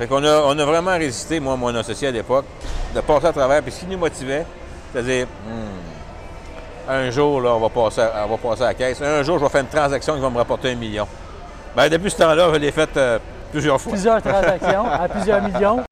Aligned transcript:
Fait 0.00 0.06
qu'on 0.06 0.24
a, 0.24 0.40
on 0.46 0.58
a 0.58 0.64
vraiment 0.64 0.96
résisté, 0.96 1.40
moi, 1.40 1.58
mon 1.58 1.74
associé 1.74 2.08
à 2.08 2.10
l'époque, 2.10 2.46
de 2.94 3.00
passer 3.02 3.26
à 3.26 3.32
travers. 3.34 3.62
Puis 3.62 3.70
ce 3.70 3.80
qui 3.80 3.86
nous 3.86 3.98
motivait, 3.98 4.46
c'est-à-dire, 4.90 5.26
hmm, 5.26 6.90
un 6.90 7.10
jour, 7.10 7.42
là, 7.42 7.50
on 7.54 7.60
va, 7.60 7.68
passer 7.68 8.00
à, 8.00 8.24
on 8.26 8.34
va 8.34 8.38
passer 8.38 8.62
à 8.62 8.68
la 8.68 8.74
caisse. 8.74 9.02
Un 9.02 9.22
jour, 9.22 9.38
je 9.38 9.44
vais 9.44 9.50
faire 9.50 9.60
une 9.60 9.66
transaction 9.66 10.14
qui 10.14 10.20
va 10.22 10.30
me 10.30 10.38
rapporter 10.38 10.70
un 10.70 10.74
million. 10.74 11.06
Bien, 11.76 11.90
depuis 11.90 12.10
ce 12.10 12.16
temps-là, 12.16 12.48
je 12.50 12.58
l'ai 12.58 12.72
faite 12.72 12.96
euh, 12.96 13.18
plusieurs 13.52 13.78
fois. 13.78 13.92
Plusieurs 13.92 14.22
transactions 14.22 14.86
à 14.86 15.06
plusieurs 15.06 15.42
millions. 15.42 15.84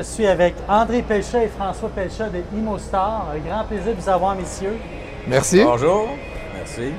Je 0.00 0.04
suis 0.06 0.26
avec 0.26 0.54
André 0.66 1.02
Pelchat 1.02 1.44
et 1.44 1.48
François 1.48 1.90
Pelchat 1.90 2.30
de 2.30 2.42
ImoStar. 2.56 3.26
Un 3.34 3.38
grand 3.46 3.64
plaisir 3.64 3.94
de 3.94 4.00
vous 4.00 4.08
avoir, 4.08 4.34
messieurs. 4.34 4.78
Merci. 5.26 5.62
Bonjour. 5.62 6.08
Merci. 6.56 6.94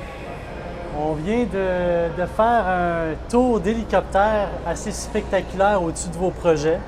On 0.96 1.14
vient 1.14 1.42
de, 1.42 2.16
de 2.16 2.26
faire 2.36 2.64
un 2.64 3.14
tour 3.28 3.58
d'hélicoptère 3.58 4.50
assez 4.64 4.92
spectaculaire 4.92 5.82
au-dessus 5.82 6.10
de 6.10 6.16
vos 6.16 6.30
projets. 6.30 6.78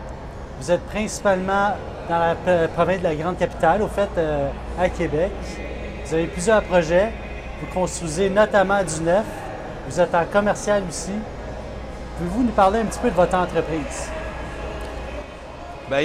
Vous 0.61 0.71
êtes 0.71 0.83
principalement 0.83 1.71
dans 2.09 2.19
la 2.19 2.69
province 2.69 2.99
de 3.01 3.05
la 3.05 3.17
Grande 3.17 3.37
Capitale, 3.37 3.83
au 3.83 3.89
fait, 3.89 4.11
euh, 4.17 4.51
à 4.81 4.89
Québec. 4.89 5.33
Vous 6.05 6.15
avez 6.15 6.27
plusieurs 6.27 6.63
projets. 6.63 7.11
Vous 7.61 7.67
construisez 7.75 8.31
notamment 8.31 8.85
du 8.85 9.03
neuf. 9.03 9.25
Vous 9.89 9.99
êtes 9.99 10.15
en 10.15 10.25
commercial 10.27 10.85
aussi. 10.89 11.11
Pouvez-vous 12.19 12.45
nous 12.45 12.53
parler 12.53 12.79
un 12.79 12.85
petit 12.85 13.01
peu 13.01 13.11
de 13.11 13.17
votre 13.17 13.35
entreprise? 13.35 14.11
Ben, 15.91 16.01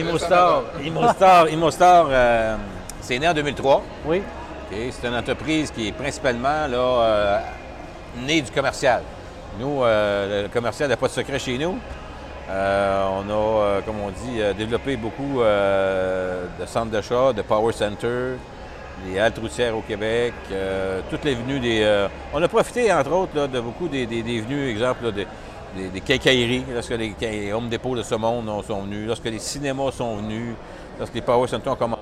Imostar, 1.51 2.07
euh, 2.09 2.55
c'est 3.01 3.17
né 3.19 3.27
en 3.27 3.33
2003. 3.33 3.83
Oui? 4.05 4.21
C'est 4.91 5.07
une 5.07 5.15
entreprise 5.15 5.71
qui 5.71 5.87
est 5.87 5.91
principalement 5.91 6.67
là, 6.67 6.77
euh, 6.77 7.37
née 8.17 8.41
du 8.41 8.51
commercial. 8.51 9.01
Nous, 9.59 9.83
euh, 9.83 10.43
le 10.43 10.47
commercial 10.49 10.89
n'a 10.89 10.97
pas 10.97 11.07
de 11.07 11.11
secret 11.13 11.39
chez 11.39 11.57
nous. 11.57 11.77
On 12.51 12.53
a, 13.29 13.81
comme 13.85 13.99
on 14.01 14.09
dit, 14.09 14.41
développé 14.57 14.95
beaucoup 14.95 15.41
de 15.41 16.65
centres 16.65 16.91
d'achat, 16.91 17.31
de 17.33 17.41
power 17.43 17.71
centers, 17.73 18.37
des 19.05 19.19
haltes 19.19 19.37
routières 19.37 19.77
au 19.77 19.81
Québec, 19.81 20.33
toutes 21.11 21.23
les 21.25 21.35
venues 21.35 21.59
des... 21.59 22.07
on 22.33 22.41
a 22.41 22.47
profité, 22.47 22.91
entre 22.91 23.11
autres, 23.11 23.35
là, 23.35 23.45
de 23.47 23.59
beaucoup 23.59 23.87
des, 23.87 24.07
des- 24.07 24.23
des 24.23 24.41
venues, 24.41 24.67
exemple, 24.71 25.05
là, 25.05 25.11
des, 25.11 25.27
des, 25.75 25.87
des 25.89 26.01
quincailleries, 26.01 26.65
lorsque 26.73 26.91
les, 26.91 27.15
les 27.21 27.53
Home 27.53 27.69
Depot 27.69 27.95
de 27.95 28.03
ce 28.03 28.15
monde 28.15 28.47
ont- 28.49 28.61
sont 28.63 28.81
venus, 28.81 29.07
lorsque 29.07 29.25
les 29.25 29.39
cinémas 29.39 29.91
sont 29.91 30.15
venus, 30.17 30.55
lorsque 30.97 31.13
les 31.13 31.21
power 31.21 31.47
centers 31.47 31.71
ont 31.73 31.75
commencé. 31.75 32.01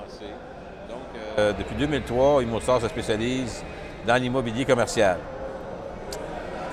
Donc, 0.88 0.98
euh, 1.38 1.52
depuis 1.58 1.76
2003, 1.76 2.42
Immostar 2.42 2.80
se 2.80 2.88
spécialise 2.88 3.62
dans 4.06 4.16
l'immobilier 4.16 4.64
commercial. 4.64 5.18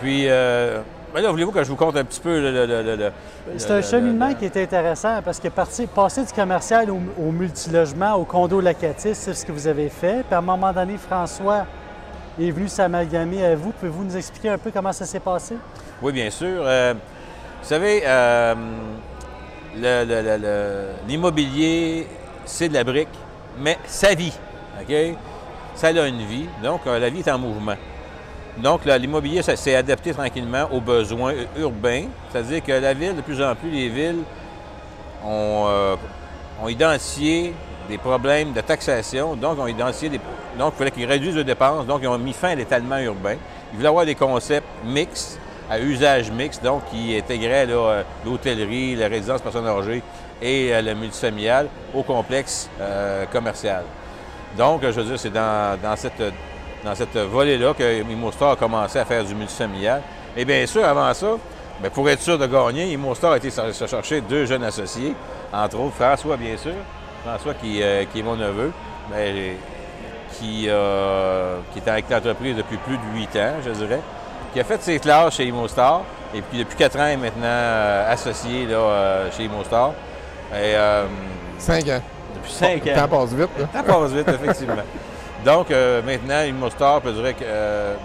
Puis, 0.02 0.26
euh, 0.28 0.82
ben 1.14 1.22
là, 1.22 1.32
voulez-vous 1.32 1.52
que 1.52 1.64
je 1.64 1.70
vous 1.70 1.76
conte 1.76 1.96
un 1.96 2.04
petit 2.04 2.20
peu 2.20 2.40
le... 2.40 3.12
C'est 3.58 3.72
un 3.72 3.82
cheminement 3.82 4.34
qui 4.34 4.46
est 4.46 4.58
intéressant 4.58 5.22
parce 5.24 5.40
que 5.40 5.48
passer 5.48 5.88
du 6.26 6.34
commercial 6.34 6.90
au, 6.92 7.00
au 7.18 7.32
multilogement, 7.32 8.16
au 8.16 8.26
condo 8.26 8.60
locatif, 8.60 9.14
c'est 9.14 9.34
ce 9.34 9.46
que 9.46 9.52
vous 9.52 9.68
avez 9.68 9.90
fait. 9.90 10.24
Puis 10.26 10.34
à 10.36 10.40
un 10.40 10.42
moment 10.42 10.74
donné, 10.74 10.98
François 10.98 11.66
est 12.40 12.52
venu 12.52 12.68
s'amalgamer 12.68 13.46
à 13.46 13.56
vous. 13.56 13.72
Pouvez-vous 13.72 14.04
nous 14.04 14.18
expliquer 14.18 14.50
un 14.50 14.58
peu 14.58 14.72
comment 14.72 14.92
ça 14.92 15.06
s'est 15.06 15.20
passé? 15.22 15.56
Oui, 16.06 16.14
bien 16.14 16.30
sûr. 16.30 16.62
Euh, 16.62 16.94
vous 16.94 17.68
savez, 17.68 18.04
euh, 18.06 18.54
l'immobilier, 21.08 22.06
c'est 22.46 22.70
de 22.70 22.76
la 22.76 22.84
brique, 22.84 23.08
mais 23.58 23.80
sa 23.88 24.14
vie, 24.14 24.32
OK? 24.80 24.96
Ça 25.74 25.88
a 25.88 26.08
une 26.08 26.24
vie, 26.28 26.46
donc 26.62 26.82
euh, 26.86 27.00
la 27.00 27.10
vie 27.10 27.22
est 27.22 27.32
en 27.32 27.40
mouvement. 27.40 27.74
Donc, 28.58 28.86
l'immobilier, 28.86 29.42
ça 29.42 29.56
s'est 29.56 29.76
adapté 29.76 30.14
tranquillement 30.14 30.70
aux 30.72 30.80
besoins 30.80 31.34
urbains, 31.58 32.04
c'est-à-dire 32.32 32.64
que 32.64 32.74
la 32.74 32.94
ville, 32.94 33.16
de 33.16 33.22
plus 33.22 33.42
en 33.42 33.56
plus, 33.56 33.72
les 33.72 33.90
villes 33.90 34.22
ont, 35.26 35.68
ont 36.62 36.68
identifié 36.68 37.52
des 37.90 37.98
problèmes 37.98 38.54
de 38.54 38.62
taxation, 38.62 39.36
donc 39.36 39.58
ont 39.58 39.66
identifié 39.66 40.10
des... 40.10 40.20
Donc, 40.60 40.74
il 40.76 40.78
fallait 40.78 40.92
qu'ils 40.92 41.08
réduisent 41.08 41.36
leurs 41.36 41.46
dépenses, 41.46 41.88
donc 41.88 42.02
ils 42.04 42.08
ont 42.08 42.20
mis 42.20 42.34
fin 42.34 42.50
à 42.50 42.56
l'étalement 42.56 43.00
urbain. 43.00 43.38
Ils 43.74 43.78
voulaient 43.78 43.90
avoir 43.90 44.06
des 44.06 44.14
concepts 44.14 44.68
mixtes, 44.86 45.40
à 45.70 45.80
usage 45.80 46.32
mixte, 46.32 46.64
donc 46.64 46.84
qui 46.92 47.18
intégraient 47.18 47.66
là, 47.66 47.74
euh, 47.74 48.04
l'hôtellerie, 48.26 48.96
la 48.96 49.08
résidence 49.08 49.42
personnes 49.42 49.66
et 50.42 50.74
euh, 50.74 50.82
le 50.82 50.94
multifamilial 50.94 51.68
au 51.94 52.04
complexe 52.04 52.70
euh, 52.80 53.26
commercial. 53.26 53.84
Donc, 54.58 54.82
je 54.84 54.90
veux 54.90 55.04
dire, 55.04 55.20
c'est 55.20 55.34
dans, 55.34 55.96
cette, 55.96 56.22
dans 56.84 56.96
cette 56.96 57.18
volée-là 57.18 57.74
que 57.74 58.02
Immostar 58.02 58.52
a 58.52 58.56
commencé 58.56 59.00
à 59.00 59.06
faire 59.06 59.24
du 59.24 59.36
multifamilial. 59.36 60.02
Et 60.38 60.46
bien 60.46 60.66
sûr, 60.66 60.86
avant 60.86 61.14
ça, 61.14 61.38
bien, 61.82 61.90
pour 61.90 62.10
être 62.10 62.22
sûr 62.22 62.38
de 62.38 62.46
gagner, 62.46 62.92
Immostar 62.94 63.34
a 63.34 63.38
été 63.38 63.50
se 63.50 63.88
chercher 63.88 64.22
deux 64.22 64.46
jeunes 64.46 64.64
associés, 64.64 65.14
entre 65.52 65.80
autres 65.80 65.96
François, 65.96 66.38
bien 66.38 66.56
sûr. 66.56 66.74
François, 67.26 67.54
qui, 67.56 67.82
qui 68.14 68.20
est 68.20 68.24
mon 68.24 68.36
neveu, 68.36 68.72
mais 69.12 69.58
qui, 70.34 70.68
qui 71.74 71.80
est 71.80 71.88
avec 71.88 72.10
l'entreprise 72.10 72.56
depuis 72.56 72.78
plus 72.78 72.98
de 72.98 73.04
huit 73.14 73.36
ans, 73.36 73.56
je 73.66 73.72
dirais, 73.72 74.02
qui 74.56 74.62
a 74.62 74.64
fait 74.64 74.82
ses 74.82 75.00
classes 75.00 75.34
chez 75.36 75.48
Immostar, 75.48 76.04
et 76.34 76.42
puis 76.42 76.60
depuis 76.60 76.78
quatre 76.78 76.98
ans, 76.98 77.08
est 77.08 77.18
maintenant 77.18 77.42
euh, 77.44 78.14
associé 78.14 78.66
là, 78.66 78.78
euh, 78.78 79.30
chez 79.36 79.44
Immostar. 79.44 79.90
Et 80.54 80.76
euh, 80.76 81.04
Cinq 81.60 81.86
ans. 81.90 82.00
depuis 82.36 82.54
cinq 82.54 82.86
Le 82.86 82.92
ans. 82.94 82.96
temps 82.96 83.18
passe 83.20 83.34
vite. 83.34 83.50
là. 83.60 83.66
Ça 83.74 83.84
passe 83.84 84.12
vite, 84.12 84.30
effectivement. 84.30 84.76
Donc, 85.46 85.72
maintenant, 86.06 86.42
Immostar 86.44 87.02
peut 87.02 87.12
dire 87.12 87.36
que 87.36 87.44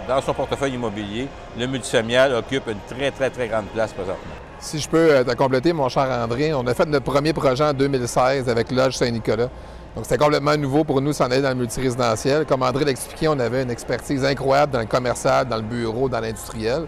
dans 0.09 0.21
son 0.21 0.33
portefeuille 0.33 0.73
immobilier, 0.73 1.29
le 1.57 1.65
multifamilial 1.67 2.35
occupe 2.35 2.67
une 2.67 2.97
très, 2.97 3.11
très, 3.11 3.29
très 3.29 3.47
grande 3.47 3.67
place 3.67 3.93
présentement. 3.93 4.35
Si 4.59 4.77
je 4.77 4.89
peux 4.89 5.23
te 5.23 5.33
compléter, 5.35 5.71
mon 5.71 5.87
cher 5.87 6.03
André, 6.21 6.53
on 6.53 6.67
a 6.67 6.73
fait 6.73 6.85
notre 6.85 7.05
premier 7.05 7.31
projet 7.31 7.63
en 7.63 7.73
2016 7.73 8.49
avec 8.49 8.71
Lodge 8.71 8.95
Saint-Nicolas. 8.95 9.47
Donc, 9.95 10.05
c'était 10.05 10.17
complètement 10.17 10.55
nouveau 10.55 10.85
pour 10.85 11.01
nous 11.01 11.11
s'en 11.11 11.25
aller 11.25 11.41
dans 11.41 11.49
le 11.49 11.55
multirésidentiel. 11.55 12.45
Comme 12.45 12.63
André 12.63 12.85
l'expliquait, 12.85 13.27
on 13.27 13.39
avait 13.39 13.63
une 13.63 13.71
expertise 13.71 14.23
incroyable 14.23 14.71
dans 14.71 14.79
le 14.79 14.85
commercial, 14.85 15.47
dans 15.47 15.57
le 15.57 15.63
bureau, 15.63 16.07
dans 16.07 16.21
l'industriel. 16.21 16.87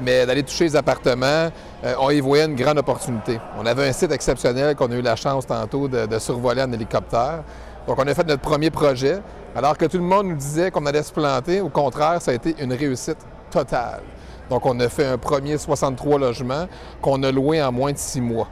Mais 0.00 0.26
d'aller 0.26 0.42
toucher 0.42 0.64
les 0.64 0.76
appartements, 0.76 1.50
euh, 1.84 1.94
on 2.00 2.10
y 2.10 2.20
voyait 2.20 2.46
une 2.46 2.56
grande 2.56 2.78
opportunité. 2.78 3.38
On 3.56 3.66
avait 3.66 3.88
un 3.88 3.92
site 3.92 4.10
exceptionnel 4.10 4.74
qu'on 4.74 4.90
a 4.90 4.96
eu 4.96 5.02
la 5.02 5.14
chance 5.14 5.46
tantôt 5.46 5.86
de, 5.86 6.06
de 6.06 6.18
survoler 6.18 6.62
en 6.62 6.72
hélicoptère. 6.72 7.44
Donc, 7.86 7.98
on 7.98 8.06
a 8.06 8.14
fait 8.14 8.26
notre 8.26 8.42
premier 8.42 8.70
projet. 8.70 9.20
Alors 9.54 9.76
que 9.76 9.84
tout 9.84 9.98
le 9.98 10.02
monde 10.02 10.26
nous 10.28 10.36
disait 10.36 10.70
qu'on 10.70 10.86
allait 10.86 11.02
se 11.02 11.12
planter, 11.12 11.60
au 11.60 11.68
contraire, 11.68 12.20
ça 12.20 12.32
a 12.32 12.34
été 12.34 12.56
une 12.60 12.72
réussite 12.72 13.18
totale. 13.50 14.00
Donc, 14.48 14.66
on 14.66 14.78
a 14.80 14.88
fait 14.88 15.06
un 15.06 15.18
premier 15.18 15.56
63 15.56 16.18
logements 16.18 16.66
qu'on 17.00 17.22
a 17.22 17.30
loué 17.30 17.62
en 17.62 17.70
moins 17.70 17.92
de 17.92 17.98
six 17.98 18.20
mois. 18.20 18.48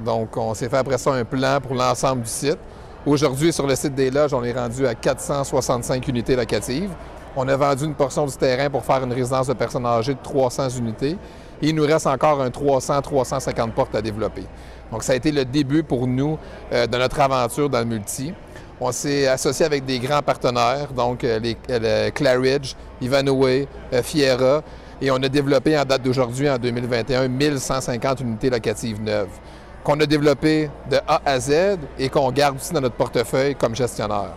Donc, 0.00 0.36
on 0.38 0.54
s'est 0.54 0.70
fait 0.70 0.78
après 0.78 0.96
ça 0.96 1.12
un 1.12 1.24
plan 1.24 1.60
pour 1.60 1.74
l'ensemble 1.74 2.22
du 2.22 2.28
site. 2.30 2.58
Aujourd'hui, 3.04 3.52
sur 3.52 3.66
le 3.66 3.74
site 3.74 3.96
des 3.96 4.12
loges, 4.12 4.32
on 4.32 4.44
est 4.44 4.52
rendu 4.52 4.86
à 4.86 4.94
465 4.94 6.06
unités 6.06 6.36
locatives. 6.36 6.90
On 7.34 7.48
a 7.48 7.56
vendu 7.56 7.84
une 7.84 7.96
portion 7.96 8.26
du 8.26 8.36
terrain 8.36 8.70
pour 8.70 8.84
faire 8.84 9.02
une 9.02 9.12
résidence 9.12 9.48
de 9.48 9.54
personnes 9.54 9.86
âgées 9.86 10.14
de 10.14 10.22
300 10.22 10.68
unités. 10.78 11.16
Il 11.60 11.74
nous 11.74 11.82
reste 11.82 12.06
encore 12.06 12.40
un 12.40 12.50
300-350 12.50 13.72
portes 13.72 13.96
à 13.96 14.02
développer. 14.02 14.44
Donc, 14.92 15.02
ça 15.02 15.14
a 15.14 15.16
été 15.16 15.32
le 15.32 15.44
début 15.44 15.82
pour 15.82 16.06
nous 16.06 16.38
euh, 16.72 16.86
de 16.86 16.96
notre 16.96 17.18
aventure 17.18 17.68
dans 17.68 17.80
le 17.80 17.86
multi. 17.86 18.32
On 18.80 18.92
s'est 18.92 19.26
associé 19.26 19.66
avec 19.66 19.84
des 19.84 19.98
grands 19.98 20.22
partenaires, 20.22 20.92
donc 20.92 21.24
euh, 21.24 21.40
les, 21.40 21.56
euh, 21.70 22.10
Claridge, 22.10 22.76
Ivanhoe, 23.00 23.66
Fiera, 24.04 24.62
et 25.00 25.10
on 25.10 25.16
a 25.16 25.28
développé 25.28 25.76
en 25.76 25.84
date 25.84 26.02
d'aujourd'hui, 26.02 26.48
en 26.48 26.56
2021, 26.56 27.26
1150 27.26 28.20
unités 28.20 28.48
locatives 28.50 29.02
neuves, 29.02 29.40
qu'on 29.82 29.98
a 30.00 30.06
développées 30.06 30.70
de 30.90 30.98
A 31.08 31.20
à 31.24 31.40
Z 31.40 31.78
et 31.98 32.08
qu'on 32.08 32.30
garde 32.30 32.56
aussi 32.56 32.72
dans 32.72 32.80
notre 32.80 32.94
portefeuille 32.94 33.54
comme 33.54 33.74
gestionnaire. 33.74 34.30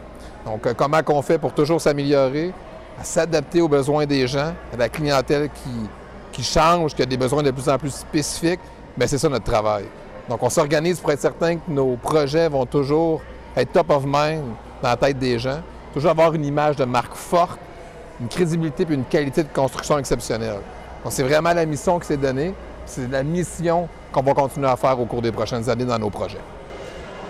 Donc, 0.46 0.66
euh, 0.66 0.74
comment 0.76 1.02
qu'on 1.04 1.22
fait 1.22 1.38
pour 1.38 1.54
toujours 1.54 1.82
s'améliorer, 1.82 2.52
s'adapter 3.02 3.62
aux 3.62 3.68
besoins 3.68 4.06
des 4.06 4.28
gens, 4.28 4.54
à 4.74 4.78
la 4.78 4.90
clientèle 4.90 5.50
qui, 5.50 5.90
qui 6.32 6.44
change, 6.44 6.94
qui 6.94 7.02
a 7.02 7.06
des 7.06 7.18
besoins 7.18 7.44
de 7.44 7.52
plus 7.52 7.70
en 7.70 7.78
plus 7.78 7.94
spécifiques, 7.94 8.60
bien, 8.96 9.08
c'est 9.08 9.18
ça 9.18 9.30
notre 9.30 9.46
travail. 9.46 9.86
Donc, 10.30 10.42
on 10.42 10.50
s'organise 10.50 11.00
pour 11.00 11.12
être 11.12 11.22
certain 11.22 11.58
que 11.58 11.70
nos 11.70 11.96
projets 11.98 12.50
vont 12.50 12.66
toujours 12.66 13.22
être 13.56 13.72
top 13.72 13.90
of 13.92 14.04
mind 14.06 14.44
dans 14.82 14.90
la 14.90 14.98
tête 14.98 15.20
des 15.20 15.38
gens, 15.38 15.62
toujours 15.94 16.12
avoir 16.12 16.34
une 16.34 16.46
image 16.46 16.76
de 16.76 16.86
marque 16.86 17.16
forte, 17.16 17.60
une 18.20 18.28
crédibilité 18.28 18.86
et 18.90 18.94
une 18.94 19.04
qualité 19.04 19.44
de 19.44 19.50
construction 19.54 20.00
exceptionnelle. 20.00 20.60
Donc, 21.04 21.14
c'est 21.14 21.24
vraiment 21.24 21.54
la 21.54 21.66
mission 21.66 22.00
qui 22.00 22.08
s'est 22.08 22.18
donnée. 22.18 22.54
C'est 22.88 23.10
la 23.10 23.24
mission 23.24 23.88
qu'on 24.16 24.22
va 24.22 24.34
continuer 24.34 24.70
à 24.70 24.78
faire 24.78 24.98
au 24.98 25.06
cours 25.06 25.22
des 25.22 25.34
prochaines 25.34 25.70
années 25.70 25.84
dans 25.84 26.00
nos 26.00 26.10
projets. 26.10 26.40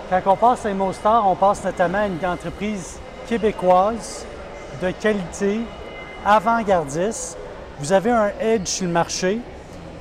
Quand 0.08 0.20
on 0.26 0.36
passe 0.36 0.64
à 0.66 0.70
Immostar, 0.70 1.28
on 1.28 1.34
passe 1.34 1.64
notamment 1.64 1.98
à 1.98 2.06
une 2.06 2.24
entreprise 2.24 3.00
québécoise 3.26 4.24
de 4.80 4.92
qualité, 4.92 5.62
avant-gardiste. 6.24 7.36
Vous 7.80 7.92
avez 7.92 8.12
un 8.12 8.30
edge 8.40 8.68
sur 8.68 8.86
le 8.86 8.92
marché. 8.92 9.40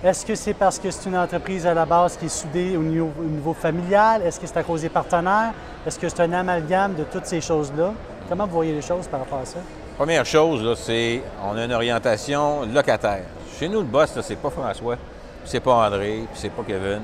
Est-ce 0.03 0.23
que 0.23 0.35
c'est 0.35 0.53
parce 0.53 0.77
que 0.77 0.91
c'est 0.91 1.09
une 1.09 1.17
entreprise 1.17 1.65
à 1.65 1.73
la 1.73 1.85
base 1.85 2.17
qui 2.17 2.27
est 2.27 2.29
soudée 2.29 2.77
au 2.77 2.83
niveau, 2.83 3.11
au 3.19 3.23
niveau 3.23 3.53
familial? 3.55 4.21
Est-ce 4.21 4.39
que 4.39 4.45
c'est 4.45 4.57
à 4.57 4.63
cause 4.63 4.81
des 4.81 4.89
partenaires? 4.89 5.53
Est-ce 5.87 5.97
que 5.97 6.07
c'est 6.07 6.19
un 6.19 6.33
amalgame 6.33 6.93
de 6.93 7.03
toutes 7.05 7.25
ces 7.25 7.41
choses-là? 7.41 7.93
Comment 8.29 8.45
vous 8.45 8.53
voyez 8.53 8.73
les 8.73 8.83
choses 8.83 9.07
par 9.07 9.21
rapport 9.21 9.39
à 9.39 9.45
ça? 9.45 9.57
Première 9.97 10.25
chose, 10.25 10.79
c'est 10.79 11.23
on 11.43 11.57
a 11.57 11.65
une 11.65 11.73
orientation 11.73 12.63
locataire. 12.71 13.23
Chez 13.57 13.67
nous, 13.67 13.79
le 13.79 13.85
boss, 13.85 14.15
c'est 14.21 14.35
pas 14.35 14.51
François, 14.51 14.97
c'est 15.45 15.59
pas 15.59 15.87
André, 15.87 16.23
puis 16.31 16.39
c'est 16.41 16.49
pas 16.49 16.63
Kevin. 16.63 17.01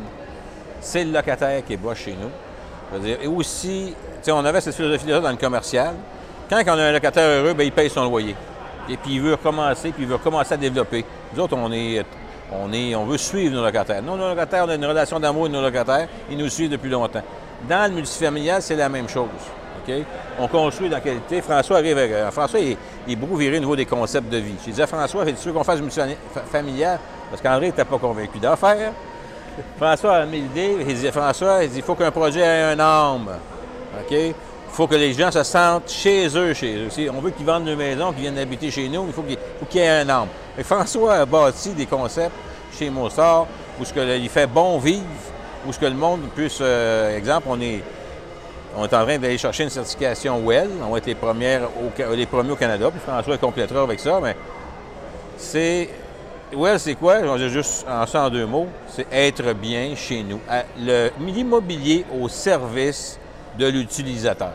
C'est 0.79 1.03
le 1.03 1.11
locataire 1.11 1.63
qui 1.63 1.73
est 1.73 1.77
boss 1.77 1.97
chez 1.97 2.15
nous. 2.19 3.05
Et 3.05 3.27
aussi, 3.27 3.93
on 4.27 4.43
avait 4.43 4.59
cette 4.59 4.75
philosophie-là 4.75 5.19
dans 5.19 5.29
le 5.29 5.37
commercial. 5.37 5.95
Quand 6.49 6.61
on 6.65 6.71
a 6.71 6.83
un 6.83 6.91
locataire 6.91 7.41
heureux, 7.41 7.53
bien, 7.53 7.65
il 7.65 7.71
paye 7.71 7.89
son 7.89 8.03
loyer. 8.09 8.35
Et 8.89 8.97
puis 8.97 9.13
il 9.13 9.21
veut 9.21 9.33
recommencer, 9.33 9.91
puis 9.91 10.03
il 10.03 10.07
veut 10.09 10.15
recommencer 10.15 10.55
à 10.55 10.57
développer. 10.57 11.05
Nous 11.33 11.41
autres, 11.41 11.55
on 11.55 11.71
est, 11.71 12.03
on 12.51 12.73
est, 12.73 12.93
on 12.95 13.05
veut 13.05 13.17
suivre 13.17 13.55
nos 13.55 13.63
locataires. 13.63 14.01
Nous, 14.01 14.17
nos 14.17 14.27
locataires, 14.27 14.65
on 14.65 14.69
a 14.69 14.75
une 14.75 14.85
relation 14.85 15.19
d'amour 15.19 15.43
avec 15.43 15.53
nos 15.53 15.61
locataires. 15.61 16.09
Ils 16.29 16.37
nous 16.37 16.49
suivent 16.49 16.71
depuis 16.71 16.89
longtemps. 16.89 17.23
Dans 17.69 17.89
le 17.89 17.95
multifamilial, 17.95 18.61
c'est 18.61 18.75
la 18.75 18.89
même 18.89 19.07
chose. 19.07 19.29
On 20.39 20.47
construit 20.47 20.89
dans 20.89 20.97
la 20.97 21.01
qualité. 21.01 21.41
François 21.41 21.77
arrive 21.77 21.97
avec. 21.97 22.31
François, 22.31 22.59
il, 22.59 22.77
il 23.07 23.13
est 23.13 23.15
beaucoup 23.15 23.35
viré 23.35 23.57
au 23.57 23.59
niveau 23.59 23.75
des 23.75 23.85
concepts 23.85 24.29
de 24.29 24.37
vie. 24.37 24.55
J'ai 24.65 24.71
dit 24.71 24.81
à 24.81 24.87
François, 24.87 25.27
es-tu 25.27 25.41
sûr 25.41 25.53
qu'on 25.53 25.63
fasse 25.63 25.79
du 25.79 25.83
multifamilial? 25.83 26.99
Parce 27.29 27.41
qu'André 27.41 27.67
n'était 27.67 27.85
pas 27.85 27.97
convaincu 27.97 28.39
d'affaires. 28.39 28.91
François 29.77 30.17
a 30.17 30.25
mis 30.25 30.41
l'idée. 30.41 30.77
Il 30.87 30.95
dit 30.95 31.11
François, 31.11 31.63
il 31.63 31.69
dit 31.69 31.81
faut 31.81 31.95
qu'un 31.95 32.11
projet 32.11 32.41
ait 32.41 32.73
un 32.73 32.79
âme. 32.79 33.29
OK? 33.99 34.11
Il 34.11 34.33
faut 34.69 34.87
que 34.87 34.95
les 34.95 35.13
gens 35.13 35.31
se 35.31 35.43
sentent 35.43 35.89
chez 35.89 36.27
eux, 36.37 36.53
chez 36.53 36.75
eux. 36.77 36.89
Si 36.89 37.09
on 37.13 37.19
veut 37.19 37.31
qu'ils 37.31 37.45
vendent 37.45 37.67
une 37.67 37.75
maison, 37.75 38.13
qu'ils 38.13 38.21
viennent 38.21 38.37
habiter 38.37 38.71
chez 38.71 38.87
nous, 38.87 39.05
il 39.07 39.13
faut 39.13 39.23
qu'il 39.23 39.81
y 39.81 39.83
ait 39.83 39.89
un 39.89 40.09
âme. 40.09 40.27
François 40.63 41.15
a 41.15 41.25
bâti 41.25 41.71
des 41.71 41.85
concepts 41.85 42.35
chez 42.77 42.89
Mossard 42.89 43.47
où 43.79 43.85
ce 43.85 43.93
que, 43.93 44.17
il 44.17 44.29
fait 44.29 44.47
bon 44.47 44.77
vivre, 44.79 45.03
où 45.67 45.73
ce 45.73 45.79
que 45.79 45.85
le 45.85 45.93
monde 45.93 46.21
puisse. 46.33 46.59
euh, 46.61 47.17
exemple, 47.17 47.47
on 47.49 47.59
est, 47.59 47.83
on 48.75 48.83
est 48.83 48.93
en 48.93 49.03
train 49.03 49.17
d'aller 49.17 49.37
chercher 49.37 49.63
une 49.63 49.69
certification 49.69 50.45
WELL. 50.45 50.69
On 50.83 50.91
va 50.91 50.97
être 50.99 51.05
les, 51.05 51.15
premières 51.15 51.69
premiers 52.29 52.51
au 52.51 52.55
Canada, 52.55 52.89
puis 52.89 52.99
François 52.99 53.37
complétera 53.37 53.81
avec 53.81 53.99
ça, 53.99 54.19
mais 54.21 54.35
c'est. 55.37 55.89
WELL, 56.53 56.79
c'est 56.79 56.95
quoi? 56.95 57.37
Je 57.37 57.47
juste 57.47 57.85
en 57.89 58.05
ça 58.05 58.25
en 58.25 58.29
deux 58.29 58.45
mots. 58.45 58.67
C'est 58.89 59.07
être 59.11 59.53
bien 59.53 59.95
chez 59.95 60.23
nous. 60.23 60.39
L'immobilier 61.19 62.05
au 62.19 62.27
service 62.27 63.17
de 63.57 63.67
l'utilisateur. 63.67 64.51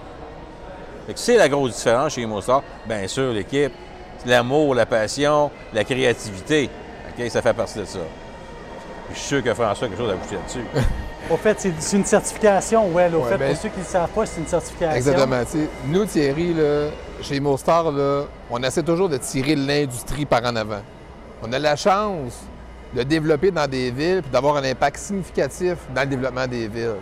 C'est 1.15 1.37
la 1.37 1.49
grosse 1.49 1.77
différence 1.77 2.15
chez 2.15 2.27
Mossard. 2.27 2.63
Bien 2.87 3.07
sûr, 3.07 3.33
l'équipe, 3.33 3.73
l'amour, 4.27 4.75
la 4.75 4.87
passion, 4.87 5.51
la 5.73 5.85
créativité. 5.85 6.69
OK, 7.19 7.31
ça 7.31 7.41
fait 7.41 7.55
partie 7.55 7.79
de 7.79 7.85
ça. 7.85 8.01
Puis 9.09 9.15
Je 9.15 9.19
suis 9.19 9.29
sûr 9.29 9.43
que 9.43 9.55
François 9.55 9.87
a 9.87 9.91
quelque 9.91 9.99
chose 9.99 10.11
à 10.11 10.17
boucher 10.17 10.35
là-dessus. 10.35 10.65
Au 11.31 11.37
fait, 11.37 11.57
c'est 11.79 11.97
une 11.97 12.05
certification, 12.05 12.89
well. 12.95 13.15
Au 13.15 13.21
Ouais, 13.23 13.31
fait, 13.31 13.39
ben- 13.39 13.53
pour 13.53 13.63
ceux 13.63 13.69
qui 13.69 13.79
ne 13.79 13.85
le 13.85 13.89
savent 13.89 14.09
pas, 14.11 14.27
c'est 14.27 14.41
une 14.41 14.47
certification. 14.47 14.97
Exactement. 14.97 15.37
Nous, 15.89 16.05
Thierry, 16.05 16.55
là, 16.55 16.91
chez 17.21 17.41
Mostar, 17.41 17.91
là, 17.91 18.25
on 18.51 18.63
essaie 18.63 18.83
toujours 18.83 19.09
de 19.09 19.17
tirer 19.17 19.57
l'industrie 19.57 20.25
par 20.25 20.45
en 20.45 20.55
avant. 20.55 20.83
On 21.43 21.53
a 21.53 21.59
la 21.59 21.75
chance 21.75 22.43
de 22.95 23.03
développer 23.03 23.51
dans 23.51 23.67
des 23.67 23.91
villes 23.91 24.23
puis 24.23 24.31
d'avoir 24.31 24.57
un 24.57 24.65
impact 24.65 24.99
significatif 24.99 25.77
dans 25.95 26.03
le 26.03 26.07
développement 26.07 26.47
des 26.47 26.69
villes. 26.69 26.95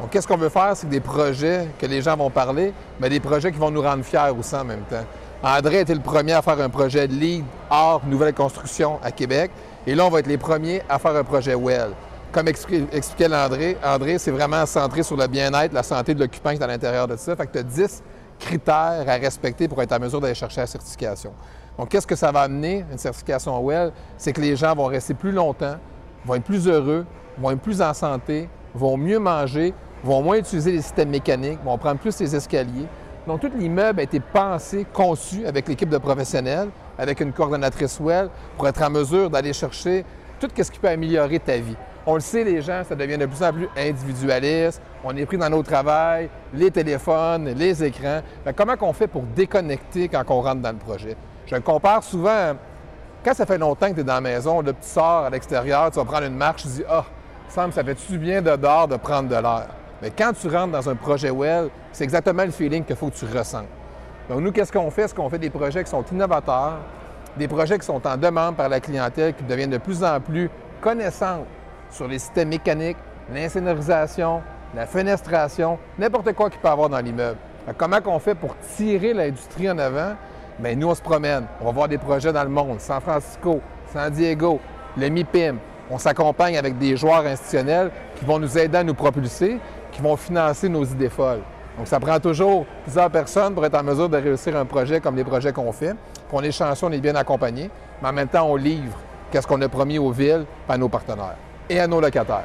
Donc, 0.00 0.10
qu'est-ce 0.10 0.28
qu'on 0.28 0.36
veut 0.36 0.48
faire? 0.48 0.72
C'est 0.76 0.88
des 0.88 1.00
projets 1.00 1.68
que 1.78 1.86
les 1.86 2.02
gens 2.02 2.16
vont 2.16 2.30
parler, 2.30 2.72
mais 3.00 3.08
des 3.08 3.20
projets 3.20 3.50
qui 3.50 3.58
vont 3.58 3.70
nous 3.70 3.82
rendre 3.82 4.04
fiers 4.04 4.30
aussi 4.38 4.54
en 4.54 4.64
même 4.64 4.82
temps. 4.88 5.04
André 5.42 5.78
a 5.78 5.80
été 5.80 5.94
le 5.94 6.00
premier 6.00 6.32
à 6.34 6.42
faire 6.42 6.60
un 6.60 6.68
projet 6.68 7.08
de 7.08 7.14
lead 7.14 7.44
hors 7.70 8.02
nouvelle 8.06 8.32
construction 8.32 8.98
à 9.02 9.10
Québec. 9.10 9.50
Et 9.86 9.94
là, 9.94 10.04
on 10.06 10.10
va 10.10 10.20
être 10.20 10.26
les 10.26 10.38
premiers 10.38 10.82
à 10.88 10.98
faire 10.98 11.16
un 11.16 11.24
projet 11.24 11.54
WELL. 11.54 11.90
Comme 12.36 12.48
expli- 12.48 12.86
expliquait 12.92 13.30
l'André, 13.30 13.78
André, 13.82 14.18
c'est 14.18 14.30
vraiment 14.30 14.66
centré 14.66 15.02
sur 15.02 15.16
le 15.16 15.26
bien-être, 15.26 15.72
la 15.72 15.82
santé 15.82 16.12
de 16.12 16.20
l'occupant 16.20 16.50
qui 16.50 16.56
est 16.56 16.62
à 16.62 16.66
l'intérieur 16.66 17.08
de 17.08 17.16
ça. 17.16 17.34
Fait 17.34 17.46
que 17.46 17.52
tu 17.52 17.58
as 17.60 17.62
10 17.62 18.02
critères 18.38 19.04
à 19.08 19.14
respecter 19.14 19.66
pour 19.68 19.80
être 19.80 19.92
en 19.92 19.98
mesure 19.98 20.20
d'aller 20.20 20.34
chercher 20.34 20.60
la 20.60 20.66
certification. 20.66 21.32
Donc, 21.78 21.88
qu'est-ce 21.88 22.06
que 22.06 22.14
ça 22.14 22.30
va 22.30 22.40
amener, 22.40 22.84
une 22.92 22.98
certification 22.98 23.58
WELL? 23.64 23.90
C'est 24.18 24.34
que 24.34 24.42
les 24.42 24.54
gens 24.54 24.74
vont 24.74 24.84
rester 24.84 25.14
plus 25.14 25.32
longtemps, 25.32 25.76
vont 26.26 26.34
être 26.34 26.44
plus 26.44 26.68
heureux, 26.68 27.06
vont 27.38 27.52
être 27.52 27.62
plus 27.62 27.80
en 27.80 27.94
santé, 27.94 28.50
vont 28.74 28.98
mieux 28.98 29.18
manger, 29.18 29.72
vont 30.04 30.20
moins 30.20 30.36
utiliser 30.36 30.72
les 30.72 30.82
systèmes 30.82 31.08
mécaniques, 31.08 31.60
vont 31.64 31.78
prendre 31.78 31.98
plus 31.98 32.20
les 32.20 32.36
escaliers. 32.36 32.86
Donc, 33.26 33.40
tout 33.40 33.50
l'immeuble 33.56 34.00
a 34.00 34.02
été 34.02 34.20
pensé, 34.20 34.86
conçu 34.92 35.46
avec 35.46 35.66
l'équipe 35.68 35.88
de 35.88 35.96
professionnels, 35.96 36.68
avec 36.98 37.18
une 37.20 37.32
coordonnatrice 37.32 37.98
WELL, 37.98 38.28
pour 38.58 38.68
être 38.68 38.82
en 38.82 38.90
mesure 38.90 39.30
d'aller 39.30 39.54
chercher 39.54 40.04
tout 40.38 40.50
ce 40.54 40.70
qui 40.70 40.78
peut 40.78 40.88
améliorer 40.88 41.38
ta 41.38 41.56
vie. 41.56 41.76
On 42.08 42.14
le 42.14 42.20
sait, 42.20 42.44
les 42.44 42.62
gens, 42.62 42.82
ça 42.88 42.94
devient 42.94 43.18
de 43.18 43.26
plus 43.26 43.42
en 43.42 43.52
plus 43.52 43.68
individualiste. 43.76 44.80
On 45.02 45.16
est 45.16 45.26
pris 45.26 45.36
dans 45.36 45.50
nos 45.50 45.64
travails, 45.64 46.28
les 46.54 46.70
téléphones, 46.70 47.48
les 47.48 47.82
écrans. 47.82 48.20
Comment 48.54 48.74
on 48.80 48.92
fait 48.92 49.08
pour 49.08 49.22
déconnecter 49.22 50.08
quand 50.08 50.22
on 50.28 50.40
rentre 50.40 50.62
dans 50.62 50.70
le 50.70 50.78
projet? 50.78 51.16
Je 51.46 51.56
compare 51.56 52.04
souvent, 52.04 52.54
quand 53.24 53.34
ça 53.34 53.44
fait 53.44 53.58
longtemps 53.58 53.88
que 53.88 53.94
tu 53.94 54.00
es 54.00 54.04
dans 54.04 54.14
la 54.14 54.20
maison, 54.20 54.60
là, 54.60 54.72
tu 54.72 54.88
sors 54.88 55.24
à 55.24 55.30
l'extérieur, 55.30 55.90
tu 55.90 55.98
vas 55.98 56.04
prendre 56.04 56.26
une 56.26 56.36
marche, 56.36 56.62
tu 56.62 56.68
dis 56.68 56.84
Ah, 56.88 57.04
semble 57.48 57.72
ça 57.72 57.82
fait-tu 57.82 58.18
bien 58.18 58.40
de 58.40 58.54
dehors 58.54 58.86
de 58.86 58.96
prendre 58.96 59.28
de 59.28 59.34
l'air? 59.34 59.66
Mais 60.00 60.12
quand 60.16 60.32
tu 60.32 60.48
rentres 60.48 60.72
dans 60.72 60.88
un 60.88 60.94
projet 60.94 61.30
Well, 61.30 61.70
c'est 61.90 62.04
exactement 62.04 62.44
le 62.44 62.52
feeling 62.52 62.84
qu'il 62.84 62.94
faut 62.94 63.08
que 63.08 63.16
tu 63.16 63.24
ressentes. 63.24 63.66
Donc, 64.28 64.40
nous, 64.42 64.52
qu'est-ce 64.52 64.70
qu'on 64.70 64.92
fait? 64.92 65.08
C'est 65.08 65.16
qu'on 65.16 65.28
fait 65.28 65.40
des 65.40 65.50
projets 65.50 65.82
qui 65.82 65.90
sont 65.90 66.04
innovateurs, 66.12 66.78
des 67.36 67.48
projets 67.48 67.80
qui 67.80 67.86
sont 67.86 68.06
en 68.06 68.16
demande 68.16 68.54
par 68.54 68.68
la 68.68 68.78
clientèle, 68.78 69.34
qui 69.34 69.42
deviennent 69.42 69.70
de 69.70 69.78
plus 69.78 70.04
en 70.04 70.20
plus 70.20 70.48
connaissantes 70.80 71.46
sur 71.90 72.08
les 72.08 72.18
systèmes 72.18 72.48
mécaniques, 72.48 72.96
l'insonorisation, 73.32 74.42
la 74.74 74.86
fenestration, 74.86 75.78
n'importe 75.98 76.32
quoi 76.32 76.50
qu'il 76.50 76.60
peut 76.60 76.68
y 76.68 76.70
avoir 76.70 76.88
dans 76.88 77.00
l'immeuble. 77.00 77.38
Comment 77.76 78.00
qu'on 78.00 78.18
fait 78.18 78.34
pour 78.34 78.56
tirer 78.76 79.12
l'industrie 79.12 79.70
en 79.70 79.78
avant? 79.78 80.14
Bien, 80.58 80.76
nous, 80.76 80.88
on 80.88 80.94
se 80.94 81.02
promène. 81.02 81.46
On 81.60 81.64
va 81.66 81.72
voir 81.72 81.88
des 81.88 81.98
projets 81.98 82.32
dans 82.32 82.44
le 82.44 82.48
monde, 82.48 82.80
San 82.80 83.00
Francisco, 83.00 83.60
San 83.92 84.12
Diego, 84.12 84.60
le 84.96 85.08
MIPIM. 85.08 85.56
On 85.90 85.98
s'accompagne 85.98 86.56
avec 86.56 86.78
des 86.78 86.96
joueurs 86.96 87.26
institutionnels 87.26 87.90
qui 88.16 88.24
vont 88.24 88.38
nous 88.38 88.56
aider 88.56 88.78
à 88.78 88.84
nous 88.84 88.94
propulser, 88.94 89.58
qui 89.92 90.00
vont 90.00 90.16
financer 90.16 90.68
nos 90.68 90.84
idées 90.84 91.08
folles. 91.08 91.42
Donc, 91.76 91.88
ça 91.88 92.00
prend 92.00 92.18
toujours 92.18 92.66
plusieurs 92.84 93.10
personnes 93.10 93.54
pour 93.54 93.64
être 93.66 93.78
en 93.78 93.82
mesure 93.82 94.08
de 94.08 94.16
réussir 94.16 94.56
un 94.56 94.64
projet 94.64 95.00
comme 95.00 95.16
les 95.16 95.24
projets 95.24 95.52
qu'on 95.52 95.72
fait. 95.72 95.92
Puis 95.92 96.32
on 96.32 96.42
est 96.42 96.52
chanceux, 96.52 96.86
on 96.86 96.92
est 96.92 97.00
bien 97.00 97.14
accompagné, 97.14 97.70
mais 98.00 98.08
en 98.08 98.12
même 98.12 98.28
temps, 98.28 98.46
on 98.48 98.56
livre 98.56 98.96
qu'est-ce 99.30 99.46
qu'on 99.46 99.60
a 99.60 99.68
promis 99.68 99.98
aux 99.98 100.10
villes, 100.10 100.46
et 100.68 100.72
à 100.72 100.78
nos 100.78 100.88
partenaires 100.88 101.36
et 101.68 101.80
à 101.80 101.86
nos 101.86 102.00
locataires. 102.00 102.44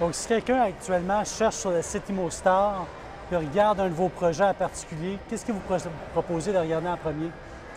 Donc, 0.00 0.14
si 0.14 0.26
quelqu'un 0.28 0.62
actuellement 0.62 1.22
cherche 1.24 1.54
sur 1.56 1.70
le 1.70 1.82
site 1.82 2.08
ImoStar 2.10 2.84
et 3.32 3.36
regarde 3.36 3.80
un 3.80 3.88
de 3.88 3.94
vos 3.94 4.08
projets 4.08 4.44
en 4.44 4.54
particulier, 4.54 5.18
qu'est-ce 5.28 5.44
que 5.44 5.52
vous 5.52 5.60
pro- 5.60 5.76
proposez 6.12 6.52
de 6.52 6.58
regarder 6.58 6.88
en 6.88 6.96
premier? 6.96 7.30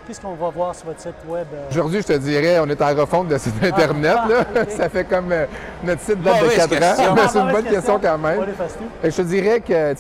Qu'est-ce 0.05 0.21
qu'on 0.21 0.33
va 0.33 0.49
voir 0.49 0.73
sur 0.73 0.87
votre 0.87 0.99
site 0.99 1.13
web? 1.27 1.45
euh? 1.53 1.67
Aujourd'hui, 1.69 2.01
je 2.01 2.07
te 2.07 2.13
dirais, 2.17 2.59
on 2.59 2.67
est 2.67 2.81
en 2.81 2.95
refonte 2.95 3.27
de 3.27 3.37
site 3.37 3.53
Internet. 3.63 4.17
Ah, 4.17 4.27
là. 4.27 4.65
Ça 4.69 4.89
fait 4.89 5.03
comme 5.05 5.31
euh, 5.31 5.45
notre 5.83 6.01
site 6.01 6.21
date 6.23 6.39
de 6.39 6.43
Mauvaise 6.45 6.57
4 6.57 6.69
question. 6.69 7.05
ans. 7.11 7.15
Ah, 7.17 7.27
c'est 7.31 7.39
une 7.39 7.51
bonne 7.51 7.65
question 7.65 7.99
quand 8.01 8.17
même. 8.17 8.39
Que 9.01 9.09
je 9.11 9.15
te 9.15 9.21
dirais 9.21 9.59
que, 9.61 9.93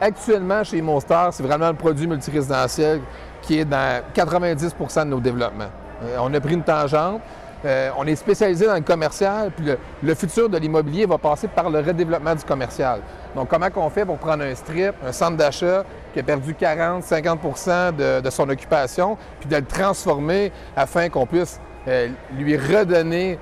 actuellement, 0.00 0.62
chez 0.64 0.80
Monstar, 0.80 1.32
c'est 1.32 1.42
vraiment 1.42 1.68
le 1.68 1.74
produit 1.74 2.06
multirésidentiel 2.06 3.00
qui 3.42 3.58
est 3.58 3.64
dans 3.64 4.00
90% 4.14 5.00
de 5.00 5.04
nos 5.10 5.20
développements. 5.20 5.70
Euh, 6.04 6.16
on 6.20 6.32
a 6.32 6.40
pris 6.40 6.54
une 6.54 6.62
tangente. 6.62 7.20
Euh, 7.64 7.90
on 7.98 8.06
est 8.06 8.14
spécialisé 8.14 8.66
dans 8.66 8.74
le 8.74 8.82
commercial, 8.82 9.50
puis 9.50 9.66
le, 10.02 10.14
futur 10.14 10.48
de 10.48 10.58
l'immobilier 10.58 11.06
va 11.06 11.18
passer 11.18 11.48
par 11.48 11.70
le 11.70 11.80
redéveloppement 11.80 12.34
du 12.36 12.44
commercial. 12.44 13.00
Donc, 13.34 13.48
comment 13.48 13.68
qu'on 13.70 13.90
fait 13.90 14.04
pour 14.04 14.18
prendre 14.18 14.44
un 14.44 14.54
strip, 14.54 14.94
un 15.04 15.10
centre 15.10 15.36
d'achat 15.36 15.84
qui 16.12 16.20
a 16.20 16.22
perdu 16.22 16.54
40-50 16.54 17.96
de, 17.96 18.20
de 18.20 18.30
son 18.30 18.48
occupation, 18.48 19.16
puis 19.40 19.48
de 19.48 19.56
le 19.56 19.64
transformer 19.64 20.52
afin 20.76 21.08
qu'on 21.08 21.26
puisse 21.26 21.60
euh, 21.88 22.08
lui 22.36 22.56
redonner 22.56 23.38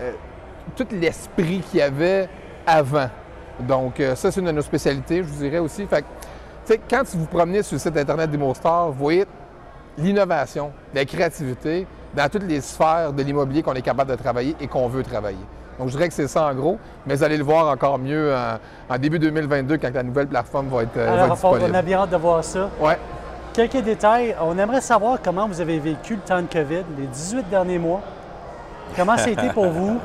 euh, 0.00 0.12
tout 0.76 0.86
l'esprit 0.92 1.60
qu'il 1.68 1.80
y 1.80 1.82
avait 1.82 2.28
avant. 2.64 3.10
Donc, 3.60 4.00
ça, 4.14 4.30
c'est 4.30 4.38
une 4.38 4.46
de 4.46 4.52
nos 4.52 4.62
spécialités, 4.62 5.16
je 5.16 5.28
vous 5.28 5.42
dirais 5.42 5.58
aussi. 5.58 5.84
Fait 5.86 6.02
que, 6.02 6.82
quand 6.88 7.02
vous 7.06 7.20
vous 7.20 7.26
promenez 7.26 7.64
sur 7.64 7.74
le 7.74 7.80
site 7.80 7.96
Internet 7.96 8.30
d'Immostar, 8.30 8.92
vous 8.92 8.98
voyez 8.98 9.24
l'innovation, 9.96 10.70
la 10.94 11.04
créativité 11.04 11.88
dans 12.14 12.28
toutes 12.28 12.44
les 12.44 12.60
sphères 12.60 13.12
de 13.12 13.22
l'immobilier 13.22 13.62
qu'on 13.62 13.74
est 13.74 13.82
capable 13.82 14.10
de 14.10 14.16
travailler 14.16 14.56
et 14.60 14.66
qu'on 14.66 14.88
veut 14.88 15.02
travailler. 15.02 15.38
Donc, 15.78 15.88
je 15.88 15.92
dirais 15.92 16.08
que 16.08 16.14
c'est 16.14 16.26
ça 16.26 16.46
en 16.46 16.54
gros, 16.54 16.78
mais 17.06 17.14
vous 17.14 17.22
allez 17.22 17.36
le 17.36 17.44
voir 17.44 17.68
encore 17.68 17.98
mieux 17.98 18.34
en, 18.34 18.94
en 18.94 18.98
début 18.98 19.18
2022 19.18 19.76
quand 19.76 19.94
la 19.94 20.02
nouvelle 20.02 20.26
plateforme 20.26 20.68
va 20.68 20.82
être, 20.82 20.96
euh, 20.96 21.06
va 21.06 21.12
être 21.34 21.44
Alors, 21.44 21.58
on 21.62 21.74
a 21.74 21.82
bien 21.82 21.98
hâte 22.00 22.10
de 22.10 22.16
voir 22.16 22.42
ça. 22.42 22.68
Ouais. 22.80 22.98
Quelques 23.52 23.82
détails. 23.82 24.34
On 24.40 24.58
aimerait 24.58 24.80
savoir 24.80 25.18
comment 25.22 25.46
vous 25.46 25.60
avez 25.60 25.78
vécu 25.78 26.14
le 26.14 26.20
temps 26.20 26.40
de 26.42 26.46
COVID, 26.46 26.84
les 26.98 27.06
18 27.06 27.48
derniers 27.48 27.78
mois. 27.78 28.00
Comment 28.96 29.16
ça 29.16 29.26
a 29.26 29.30
été 29.30 29.48
pour 29.50 29.66
vous 29.68 29.98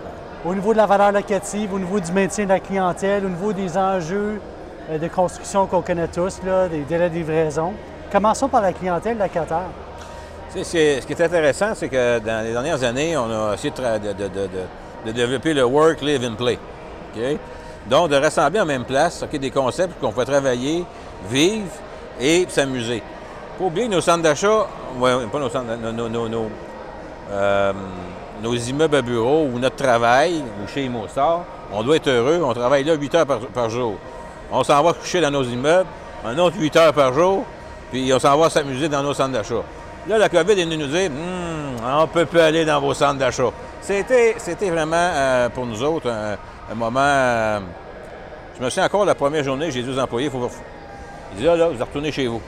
au 0.46 0.54
niveau 0.54 0.74
de 0.74 0.78
la 0.78 0.86
valeur 0.86 1.12
locative, 1.12 1.74
au 1.74 1.80
niveau 1.80 2.00
du 2.00 2.12
maintien 2.12 2.44
de 2.46 2.50
la 2.50 2.60
clientèle, 2.60 3.26
au 3.26 3.30
niveau 3.30 3.54
des 3.54 3.78
enjeux 3.78 4.42
euh, 4.90 4.98
de 4.98 5.08
construction 5.08 5.66
qu'on 5.68 5.82
connaît 5.82 6.08
tous, 6.08 6.42
là, 6.44 6.68
des 6.68 6.82
délais 6.82 7.10
de 7.10 7.16
livraison. 7.16 7.74
Commençons 8.12 8.50
par 8.50 8.62
la 8.62 8.74
clientèle 8.74 9.18
locataire. 9.18 9.70
Ce 10.56 11.06
qui 11.06 11.14
est 11.14 11.22
intéressant, 11.22 11.74
c'est 11.74 11.90
que 11.90 12.20
dans 12.20 12.46
les 12.46 12.52
dernières 12.52 12.84
années, 12.84 13.18
on 13.18 13.26
a 13.26 13.56
essayé 13.56 13.72
de, 13.72 15.12
développer 15.12 15.52
le 15.52 15.64
work, 15.64 16.02
live 16.02 16.30
and 16.30 16.36
play. 16.36 16.60
Donc, 17.90 18.10
de 18.10 18.16
rassembler 18.16 18.60
en 18.62 18.66
même 18.66 18.86
place 18.86 19.26
des 19.32 19.50
concepts 19.50 20.00
qu'on 20.00 20.12
peut 20.12 20.26
travailler, 20.26 20.86
vivre 21.28 21.72
et 22.22 22.46
s'amuser. 22.50 23.02
Faut 23.58 23.66
oublier 23.66 23.88
nos 23.88 24.02
centres 24.02 24.22
d'achat, 24.22 24.68
pas 25.00 25.08
euh, 27.32 27.74
nos 28.44 28.54
immeubles 28.54 28.96
à 28.96 29.02
bureau 29.02 29.48
ou 29.52 29.58
notre 29.58 29.78
travail, 29.78 30.44
ou 30.62 30.68
chez 30.68 30.86
Immostar, 30.86 31.46
on 31.72 31.82
doit 31.82 31.96
être 31.96 32.10
heureux, 32.10 32.42
on 32.44 32.54
travaille 32.54 32.84
là 32.84 32.94
8 32.94 33.16
heures 33.16 33.26
par, 33.26 33.40
par 33.40 33.70
jour. 33.70 33.96
On 34.52 34.64
s'en 34.64 34.84
va 34.84 34.94
coucher 34.94 35.20
dans 35.20 35.32
nos 35.32 35.44
immeubles, 35.44 35.90
un 36.24 36.38
autre 36.38 36.58
8 36.60 36.76
heures 36.76 36.94
par 36.94 37.12
jour, 37.12 37.44
puis 37.92 38.14
on 38.14 38.20
s'en 38.20 38.38
va 38.38 38.52
s'amuser 38.52 38.88
dans 38.88 39.02
nos 39.02 39.16
centres 39.16 39.32
d'achat. 39.32 39.64
Là, 40.08 40.18
la 40.18 40.30
COVID 40.30 40.52
est 40.60 40.66
venue 40.66 40.78
nous 40.78 40.88
dire 40.88 41.10
Hum, 41.12 41.76
on 41.86 42.02
ne 42.02 42.06
peut 42.08 42.26
plus 42.26 42.40
aller 42.40 42.66
dans 42.66 42.80
vos 42.82 42.94
centres 42.94 43.20
d'achat. 43.20 43.50
C'était, 43.82 44.36
c'était 44.38 44.70
vraiment 44.70 44.96
euh, 44.98 45.50
pour 45.50 45.66
nous 45.66 45.82
autres 45.84 46.10
un, 46.10 46.38
un 46.72 46.76
moment. 46.76 47.00
euh, 47.02 47.60
je 48.58 48.64
me 48.64 48.70
souviens 48.70 48.86
encore 48.86 49.06
la 49.06 49.16
première 49.16 49.44
journée, 49.44 49.72
j'ai 49.72 49.82
dit 49.82 49.90
aux 49.90 50.00
employés 50.00 50.30
faut, 50.30 50.50
Ils 51.38 51.44
là, 51.46 51.56
là, 51.56 51.68
vous 51.70 51.84
retournez 51.84 52.12
chez 52.12 52.28
vous. 52.28 52.42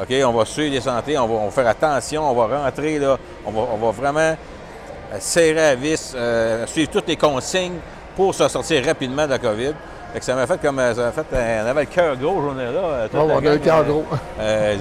OK, 0.00 0.14
on 0.24 0.32
va 0.32 0.44
suivre 0.46 0.72
les 0.72 0.80
santé, 0.80 1.18
on 1.18 1.26
va, 1.26 1.34
on 1.34 1.44
va 1.46 1.50
faire 1.50 1.66
attention, 1.68 2.30
on 2.30 2.34
va 2.34 2.64
rentrer, 2.64 2.98
là, 2.98 3.18
on 3.44 3.50
va, 3.50 3.60
on 3.74 3.76
va 3.76 3.90
vraiment 3.90 4.20
euh, 4.20 5.16
serrer 5.18 5.70
à 5.70 5.74
vis, 5.74 6.14
euh, 6.16 6.66
suivre 6.66 6.90
toutes 6.90 7.08
les 7.08 7.16
consignes 7.16 7.78
pour 8.16 8.34
se 8.34 8.48
sortir 8.48 8.84
rapidement 8.86 9.26
de 9.26 9.32
la 9.32 9.38
COVID. 9.38 9.72
Fait 10.14 10.18
que 10.18 10.24
ça 10.24 10.34
m'a 10.34 10.46
fait 10.46 10.60
comme. 10.60 10.78
Ça 10.78 11.02
m'a 11.02 11.12
fait. 11.12 11.24
on 11.32 11.66
avait 11.66 11.80
le 11.80 11.86
cœur 11.86 12.16
gros, 12.16 12.40
journée 12.40 12.64
là. 12.66 13.08
la 13.12 13.20
on 13.20 13.30
a 13.38 13.40
le 13.40 13.58
cœur 13.58 13.84
gros. 13.84 14.04
euh, 14.40 14.76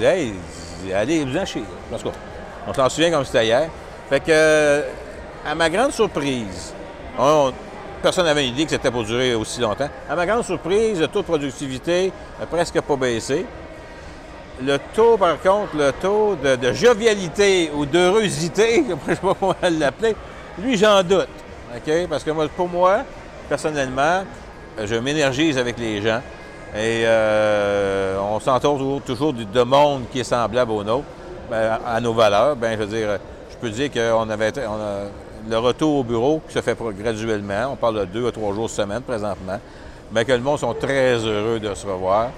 allez, 0.94 1.24
vous 1.24 1.38
en 1.38 1.46
chier. 1.46 1.64
On 2.68 2.74
s'en 2.74 2.90
souvient 2.90 3.12
comme 3.12 3.26
c'était 3.26 3.46
hier. 3.46 3.70
Fait 4.10 4.20
que, 4.20 4.26
euh, 4.30 4.82
à 5.46 5.56
ma 5.56 5.70
grande 5.70 5.92
surprise, 5.92 6.74
on- 7.18 7.52
personne 8.02 8.26
n'avait 8.26 8.48
idée 8.48 8.66
que 8.66 8.72
c'était 8.72 8.92
pour 8.92 9.04
durer 9.04 9.36
aussi 9.36 9.62
longtemps. 9.62 9.90
À 10.10 10.16
ma 10.16 10.26
grande 10.26 10.44
surprise, 10.44 11.00
le 11.00 11.08
taux 11.08 11.22
de 11.22 11.26
productivité 11.26 12.12
n'a 12.40 12.46
presque 12.46 12.80
pas 12.82 12.96
baissé. 12.96 13.46
Le 14.64 14.78
taux, 14.94 15.18
par 15.18 15.40
contre, 15.40 15.76
le 15.76 15.92
taux 15.94 16.36
de, 16.36 16.72
jovialité 16.74 17.72
ou 17.74 17.86
d'heurosité, 17.86 18.84
je 18.88 18.94
ne 18.94 19.16
sais 19.16 19.22
pas 19.22 19.36
comment 19.40 19.56
l'appeler, 19.80 20.16
lui, 20.60 20.78
j'en 20.78 21.02
doute. 21.04 21.28
Parce 22.10 22.24
que 22.24 22.32
pour 22.48 22.68
moi, 22.68 23.00
personnellement, 23.48 24.24
je 24.84 24.96
m'énergise 24.96 25.58
avec 25.58 25.80
les 25.80 26.02
gens 26.02 26.22
et 26.76 27.04
euh, 27.06 28.18
on 28.20 28.40
s'entoure 28.40 29.02
toujours, 29.06 29.34
de 29.34 29.44
de 29.44 29.62
monde 29.64 30.04
qui 30.12 30.22
est 30.22 30.24
semblable 30.24 30.72
au 30.72 30.84
nôtre, 30.84 31.06
ben, 31.50 31.80
à, 31.86 32.00
nos 32.00 32.14
valeurs. 32.14 32.56
Ben, 32.56 32.78
je 32.80 32.84
veux 32.86 32.98
dire, 32.98 33.18
je 33.52 33.58
peux 33.58 33.70
dire 33.70 33.92
qu'on 33.92 34.30
avait 34.30 34.54
on 34.68 34.74
a- 34.82 35.50
le 35.50 35.58
retour 35.58 35.98
au 35.98 36.04
bureau 36.04 36.42
qui 36.48 36.54
se 36.54 36.62
fait 36.62 36.78
graduellement. 36.98 37.72
On 37.74 37.76
parle 37.76 38.00
de 38.02 38.06
deux 38.06 38.28
à 38.28 38.32
trois 38.32 38.54
jours 38.54 38.70
semaine 38.70 39.02
présentement. 39.02 39.60
Mais 40.14 40.24
que 40.24 40.32
le 40.34 40.40
monde 40.40 40.60
sont 40.60 40.74
très 40.74 41.16
heureux 41.16 41.60
de 41.60 41.74
se 41.74 41.86
revoir. 41.88 42.30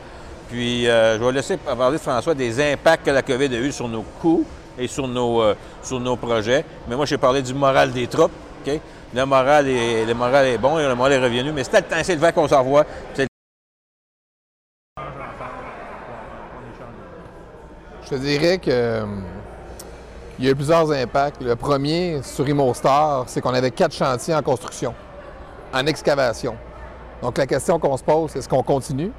Puis, 0.50 0.88
euh, 0.88 1.18
je 1.18 1.24
vais 1.24 1.32
laisser 1.32 1.58
parler 1.58 1.98
de 1.98 2.02
François 2.02 2.34
des 2.34 2.74
impacts 2.74 3.06
que 3.06 3.12
la 3.12 3.22
COVID 3.22 3.54
a 3.56 3.60
eu 3.60 3.72
sur 3.72 3.88
nos 3.88 4.04
coûts 4.22 4.46
et 4.78 4.88
sur 4.88 5.08
nos, 5.08 5.42
euh, 5.42 5.56
sur 5.82 6.00
nos 6.00 6.16
projets. 6.16 6.64
Mais 6.88 6.96
moi, 6.96 7.06
j'ai 7.06 7.18
parlé 7.18 7.42
du 7.42 7.54
moral 7.54 7.92
des 7.92 8.08
troupes. 8.08 8.32
OK? 8.66 8.80
Le 9.14 9.26
moral 9.26 9.68
est, 9.68 10.06
le 10.06 10.14
moral 10.14 10.46
est 10.48 10.58
bon 10.58 10.80
et 10.80 10.88
le 10.88 10.96
moral 10.96 11.14
est 11.14 11.20
revenu. 11.20 11.52
Mais 11.52 11.64
c'était 11.64 11.78
le 11.82 11.84
temps, 11.84 11.96
c'est 12.04 12.16
le 12.16 12.22
fait 12.22 12.34
qu'on 12.34 12.48
s'en 12.48 12.64
revoit. 12.64 12.86
C'est 13.14 13.28
Je 18.03 18.03
te 18.14 18.20
dirais 18.20 18.58
que 18.60 18.70
euh, 18.70 19.06
il 20.38 20.46
y 20.46 20.48
a 20.48 20.52
eu 20.52 20.56
plusieurs 20.56 20.92
impacts. 20.92 21.42
Le 21.42 21.56
premier 21.56 22.22
sur 22.22 22.48
Immostar, 22.48 23.24
c'est 23.28 23.42
qu'on 23.42 23.54
avait 23.54 23.72
quatre 23.72 23.94
chantiers 23.94 24.36
en 24.36 24.42
construction, 24.42 24.94
en 25.74 25.86
excavation. 25.86 26.56
Donc 27.22 27.38
la 27.38 27.48
question 27.48 27.80
qu'on 27.80 27.98
se 27.98 28.04
pose, 28.04 28.36
est-ce 28.36 28.48
qu'on 28.48 28.64
continue? 28.64 29.12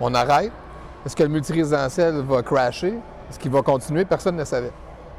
On 0.00 0.14
arrête? 0.14 0.52
Est-ce 1.04 1.16
que 1.16 1.22
le 1.22 1.28
multirésidentiel 1.30 2.22
va 2.28 2.42
crasher? 2.42 2.94
Est-ce 3.28 3.38
qu'il 3.38 3.50
va 3.50 3.62
continuer? 3.62 4.04
Personne 4.04 4.36
ne 4.36 4.44
savait. 4.44 4.72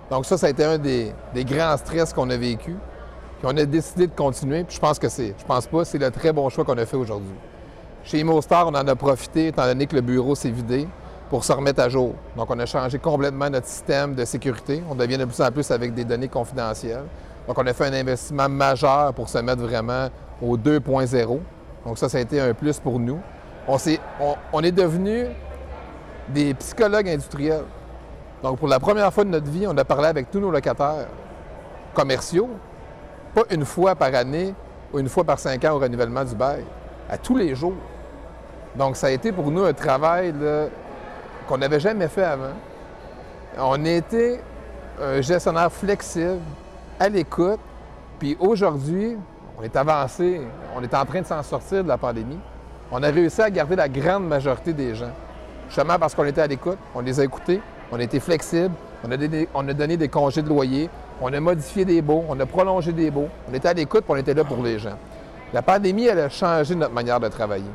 Donc 0.10 0.26
ça, 0.26 0.38
ça 0.38 0.48
a 0.48 0.50
été 0.50 0.64
un 0.64 0.78
des, 0.78 1.14
grands 1.36 1.76
stress 1.78 2.14
qu'on 2.14 2.30
a 2.30 2.38
vécu. 2.38 2.76
Puis 3.40 3.48
on 3.54 3.58
a 3.58 3.66
décidé 3.66 4.08
de 4.08 4.16
continuer. 4.16 4.64
Puis 4.64 4.76
je 4.76 4.82
pense 4.82 4.98
que 5.00 5.10
c'est, 5.10 5.36
je 5.38 5.46
pense 5.46 5.68
pas, 5.68 5.84
c'est 5.84 5.98
le 5.98 6.12
très 6.12 6.32
bon 6.32 6.48
choix 6.50 6.64
qu'on 6.64 6.78
a 6.78 6.86
fait 6.86 6.98
aujourd'hui. 6.98 7.36
Chez 8.04 8.20
Immostar, 8.20 8.68
on 8.68 8.76
en 8.76 8.88
a 8.88 8.96
profité, 8.96 9.48
étant 9.48 9.66
donné 9.66 9.88
que 9.88 9.96
le 9.96 10.02
bureau 10.02 10.36
s'est 10.36 10.52
vidé, 10.52 10.88
pour 11.30 11.44
se 11.44 11.52
remettre 11.54 11.82
à 11.82 11.90
jour. 11.90 12.14
Donc, 12.36 12.50
on 12.50 12.58
a 12.60 12.66
changé 12.66 12.98
complètement 12.98 13.50
notre 13.50 13.68
système 13.68 14.16
de 14.16 14.26
sécurité. 14.26 14.82
On 14.90 14.96
devient 14.96 15.18
de 15.18 15.26
plus 15.26 15.42
en 15.42 15.52
plus 15.52 15.70
avec 15.72 15.94
des 15.94 16.04
données 16.04 16.28
confidentielles. 16.28 17.04
Donc, 17.48 17.58
on 17.58 17.66
a 17.68 17.74
fait 17.74 17.86
un 17.86 17.94
investissement 17.94 18.50
majeur 18.50 19.14
pour 19.14 19.30
se 19.30 19.38
mettre 19.40 19.62
vraiment 19.62 20.10
au 20.42 20.58
2.0. 20.58 21.40
Donc, 21.86 21.98
ça, 21.98 22.10
ça 22.10 22.18
a 22.18 22.22
été 22.22 22.40
un 22.42 22.54
plus 22.54 22.80
pour 22.80 23.00
nous. 23.00 23.20
On, 23.68 23.78
s'est- 23.78 24.00
on, 24.20 24.36
on 24.54 24.62
est 24.64 24.72
devenus 24.72 25.28
des 26.30 26.54
psychologues 26.56 27.10
industriels. 27.10 27.64
Donc, 28.42 28.58
pour 28.58 28.68
la 28.68 28.80
première 28.80 29.14
fois 29.14 29.24
de 29.24 29.30
notre 29.30 29.50
vie, 29.50 29.66
on 29.68 29.78
a 29.78 29.86
parlé 29.86 30.08
avec 30.08 30.32
tous 30.32 30.40
nos 30.40 30.50
locataires 30.52 31.08
commerciaux, 31.94 32.50
pas 33.36 33.44
une 33.52 33.66
fois 33.66 33.96
par 33.96 34.14
année 34.16 34.54
ou 34.94 35.00
une 35.00 35.10
fois 35.10 35.24
par 35.24 35.38
cinq 35.40 35.64
ans 35.66 35.74
au 35.76 35.80
renouvellement 35.80 36.24
du 36.24 36.34
bail, 36.36 36.64
à 37.10 37.18
tous 37.18 37.36
les 37.36 37.54
jours. 37.54 37.74
Donc, 38.76 38.96
ça 38.96 39.08
a 39.08 39.10
été 39.12 39.32
pour 39.32 39.52
nous 39.52 39.64
un 39.64 39.74
travail 39.74 40.34
qu'on 41.50 41.58
n'avait 41.58 41.80
jamais 41.80 42.08
fait 42.08 42.24
avant. 42.24 42.54
On 43.58 43.84
été 43.84 44.40
un 45.02 45.20
gestionnaire 45.20 45.72
flexible, 45.72 46.42
à 47.00 47.10
l'écoute, 47.10 47.60
puis 48.20 48.38
aujourd'hui, 48.40 49.18
on 49.58 49.64
est 49.64 49.76
avancé, 49.76 50.42
on 50.76 50.84
est 50.84 50.94
en 50.94 51.06
train 51.06 51.22
de 51.22 51.26
s'en 51.26 51.42
sortir 51.42 51.84
de 51.84 51.88
la 51.88 51.98
pandémie. 51.98 52.38
On 52.92 53.02
a 53.02 53.08
réussi 53.08 53.42
à 53.42 53.50
garder 53.50 53.76
la 53.76 53.90
grande 53.90 54.28
majorité 54.28 54.74
des 54.74 54.94
gens. 54.94 55.12
Justement 55.68 55.98
parce 55.98 56.14
qu'on 56.14 56.26
était 56.26 56.42
à 56.42 56.48
l'écoute, 56.48 56.78
on 56.94 57.00
les 57.00 57.20
a 57.20 57.24
écoutés, 57.24 57.62
on 57.92 58.00
a 58.00 58.04
été 58.04 58.20
flexible, 58.20 58.76
on 59.04 59.12
a, 59.12 59.18
donné, 59.18 59.48
on 59.56 59.68
a 59.68 59.74
donné 59.74 59.98
des 59.98 60.08
congés 60.08 60.44
de 60.44 60.50
loyer, 60.50 60.88
on 61.20 61.34
a 61.34 61.40
modifié 61.40 61.84
des 61.84 62.02
baux, 62.04 62.26
on 62.30 62.40
a 62.40 62.46
prolongé 62.46 62.92
des 62.92 63.10
baux. 63.10 63.28
On 63.50 63.54
était 63.56 63.70
à 63.70 63.74
l'écoute, 63.74 64.04
on 64.08 64.16
était 64.16 64.36
là 64.36 64.44
pour 64.44 64.62
les 64.62 64.78
gens. 64.78 64.98
La 65.52 65.64
pandémie, 65.64 66.06
elle 66.06 66.20
a 66.20 66.30
changé 66.30 66.76
notre 66.76 66.94
manière 66.94 67.20
de 67.20 67.28
travailler. 67.28 67.72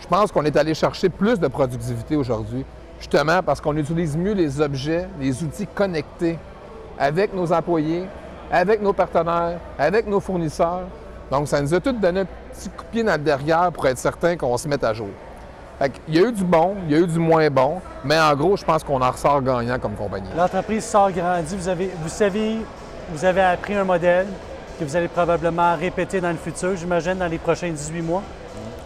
Je 0.00 0.06
pense 0.06 0.30
qu'on 0.30 0.44
est 0.44 0.56
allé 0.56 0.74
chercher 0.74 1.08
plus 1.08 1.40
de 1.40 1.48
productivité 1.48 2.14
aujourd'hui, 2.14 2.64
justement 2.98 3.42
parce 3.42 3.60
qu'on 3.60 3.76
utilise 3.76 4.16
mieux 4.16 4.32
les 4.32 4.60
objets, 4.60 5.08
les 5.20 5.42
outils 5.42 5.66
connectés 5.66 6.38
avec 6.98 7.34
nos 7.34 7.52
employés, 7.52 8.04
avec 8.50 8.82
nos 8.82 8.92
partenaires, 8.92 9.58
avec 9.78 10.06
nos 10.06 10.20
fournisseurs. 10.20 10.82
Donc, 11.30 11.46
ça 11.46 11.60
nous 11.60 11.72
a 11.74 11.80
tous 11.80 11.92
donné 11.92 12.20
un 12.20 12.24
petit 12.24 12.68
coup 12.70 12.84
de 12.84 12.90
pied 12.90 13.02
dans 13.02 13.12
le 13.12 13.18
derrière 13.18 13.70
pour 13.72 13.86
être 13.86 13.98
certain 13.98 14.36
qu'on 14.36 14.56
se 14.56 14.66
mette 14.66 14.82
à 14.82 14.94
jour. 14.94 15.08
Fait 15.78 15.92
il 16.08 16.16
y 16.16 16.18
a 16.18 16.28
eu 16.28 16.32
du 16.32 16.42
bon, 16.42 16.74
il 16.86 16.92
y 16.92 16.94
a 16.96 16.98
eu 16.98 17.06
du 17.06 17.18
moins 17.18 17.48
bon, 17.50 17.80
mais 18.04 18.18
en 18.18 18.34
gros, 18.34 18.56
je 18.56 18.64
pense 18.64 18.82
qu'on 18.82 19.00
en 19.00 19.10
ressort 19.10 19.42
gagnant 19.42 19.78
comme 19.78 19.94
compagnie. 19.94 20.30
L'entreprise 20.36 20.84
sort 20.84 21.12
grandi. 21.12 21.54
Vous, 21.54 21.68
avez, 21.68 21.90
vous 22.02 22.08
savez, 22.08 22.56
vous 23.12 23.24
avez 23.24 23.42
appris 23.42 23.74
un 23.74 23.84
modèle 23.84 24.26
que 24.78 24.84
vous 24.84 24.96
allez 24.96 25.08
probablement 25.08 25.76
répéter 25.76 26.20
dans 26.20 26.30
le 26.30 26.36
futur, 26.36 26.76
j'imagine, 26.76 27.14
dans 27.14 27.26
les 27.28 27.38
prochains 27.38 27.70
18 27.70 28.02
mois. 28.02 28.22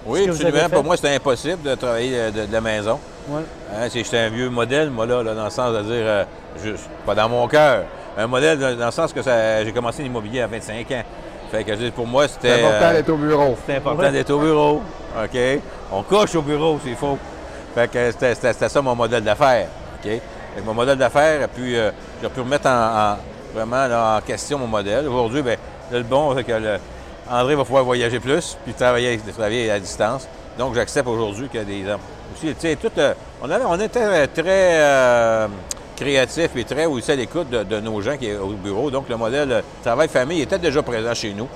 Oui, 0.05 0.29
absolument. 0.29 0.69
Pour 0.71 0.85
moi, 0.85 0.97
c'était 0.97 1.15
impossible 1.15 1.63
de 1.63 1.75
travailler 1.77 2.31
de, 2.31 2.47
de 2.47 2.53
la 2.53 2.61
maison. 2.61 2.99
Ouais. 3.29 3.43
Hein, 3.75 3.87
c'est- 3.91 4.03
J'étais 4.05 4.19
un 4.19 4.29
vieux 4.29 4.51
modèle, 4.51 4.91
moi, 4.91 5.07
là, 5.07 5.23
là, 5.23 5.35
dans 5.35 5.45
le 5.45 5.51
sens 5.51 5.73
de 5.75 5.83
dire, 5.83 5.93
euh, 6.05 6.25
juste, 6.63 6.89
pas 7.07 7.15
dans 7.15 7.29
mon 7.29 7.47
cœur, 7.49 7.85
un 8.19 8.27
modèle 8.27 8.59
dans, 8.59 8.87
le 8.87 8.91
sens 8.91 9.13
que 9.13 9.21
j'ai 9.23 9.73
commencé 9.73 10.03
l'immobilier 10.03 10.43
à 10.43 10.47
25 10.47 10.91
ans. 10.91 11.03
Fait 11.51 11.65
que 11.65 11.91
pour 11.91 12.07
moi, 12.07 12.27
c'était 12.29 12.49
C'est 12.57 12.65
important 12.65 12.87
euh, 12.87 12.93
d'être 12.95 13.09
au 13.11 13.17
bureau. 13.17 13.57
c'était 13.61 13.77
important 13.79 14.03
Ouais. 14.03 14.11
d'être 14.11 14.31
au 14.31 14.39
bureau. 14.39 14.83
OK? 15.23 15.39
On 15.93 16.03
coche 16.03 16.35
au 16.35 16.43
bureau, 16.43 16.79
c'est 16.85 16.95
faux. 16.95 17.19
Fait 17.75 17.91
que 17.91 18.11
c'était- 18.11 18.69
ça 18.69 18.83
mon 18.83 18.95
modèle 18.95 19.23
d'affaires. 19.23 19.67
OK? 20.03 20.11
Fait 20.11 20.61
que 20.61 20.67
mon 20.67 20.75
modèle 20.75 20.97
d'affaires, 20.99 21.49
puis 21.49 21.77
euh, 21.79 21.91
j'ai 22.23 22.29
pu 22.29 22.41
remettre 22.41 22.67
en, 22.69 23.13
en- 23.13 23.17
vraiment 23.55 23.87
là, 23.87 24.17
en 24.17 24.21
question 24.23 24.59
mon 24.59 24.67
modèle. 24.67 25.07
Aujourd'hui, 25.07 25.43
bien, 25.43 25.57
le 25.91 26.03
bon, 26.03 26.35
c'est 26.37 26.45
que 26.45 26.53
le- 26.53 26.79
André 27.31 27.55
va 27.55 27.65
pouvoir 27.65 27.85
voyager 27.85 28.19
plus, 28.19 28.57
puis 28.65 28.73
travailler, 28.75 29.19
travailler 29.19 29.71
à 29.71 29.79
distance. 29.79 30.27
Donc, 30.59 30.75
j'accepte 30.75 31.09
aujourd'hui 31.09 31.49
que 31.49 31.59
des 31.59 31.85
aussi, 32.35 32.55
tu 32.55 32.61
sais, 32.61 32.77
tout, 32.77 32.91
euh, 32.99 33.15
on, 33.43 33.51
avait- 33.51 33.65
on 33.67 33.79
était 33.81 34.27
très 34.29 34.45
euh, 34.47 35.49
créatifs 35.97 36.51
et 36.57 36.65
très 36.65 36.87
aussi 36.87 37.11
à 37.13 37.17
l'écoute 37.17 37.49
de, 37.51 37.81
nos 37.81 38.01
gens 38.01 38.17
qui 38.17 38.27
est 38.29 38.37
au 38.37 38.49
bureau. 38.49 38.91
Donc, 38.91 39.09
le 39.09 39.17
modèle 39.17 39.53
euh, 39.53 39.61
travail-famille 39.83 40.41
était 40.43 40.59
déjà 40.59 40.83
présent 40.83 41.15
chez 41.15 41.33
nous. 41.33 41.49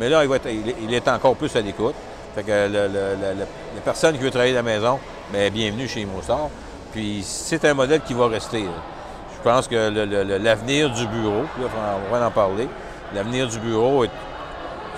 Mais 0.00 0.08
là, 0.08 0.24
il, 0.24 0.94
est- 0.94 1.08
encore 1.08 1.36
plus 1.36 1.54
à 1.56 1.60
l'écoute. 1.60 1.94
Fait 2.34 2.42
que 2.42 2.50
la 2.50 3.80
personne 3.84 4.16
qui 4.16 4.22
veut 4.22 4.30
travailler 4.30 4.52
à 4.52 4.56
la 4.56 4.62
maison, 4.62 4.98
bien, 5.32 5.48
bienvenue 5.50 5.86
chez 5.86 6.04
Moussard. 6.04 6.48
Puis 6.92 7.22
c'est 7.24 7.64
un 7.64 7.74
modèle 7.74 8.00
qui 8.00 8.12
va 8.14 8.26
rester. 8.26 8.64
Je 8.64 9.50
pense 9.50 9.68
que 9.68 10.38
l'avenir 10.38 10.90
du 10.90 11.06
bureau, 11.06 11.42
là, 11.60 11.68
on 12.10 12.12
va 12.16 12.26
en 12.26 12.30
parler, 12.30 12.66
l'avenir 13.14 13.46
du 13.46 13.58
bureau, 13.58 14.04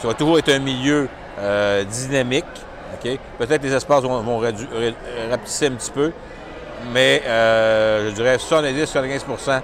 ça 0.00 0.08
va 0.08 0.14
toujours 0.14 0.38
être 0.38 0.50
un 0.50 0.60
milieu 0.60 1.08
euh, 1.40 1.84
dynamique. 1.84 2.44
OK? 2.94 3.18
Peut-être 3.38 3.62
les 3.62 3.72
espaces 3.72 4.02
vont, 4.02 4.20
vont 4.20 4.40
rédu- 4.40 4.68
ré- 4.72 4.94
rapetisser 5.30 5.66
un 5.66 5.72
petit 5.72 5.90
peu, 5.90 6.12
mais 6.92 7.22
euh, 7.26 8.10
je 8.10 8.14
dirais 8.14 8.36
70-75% 8.36 9.60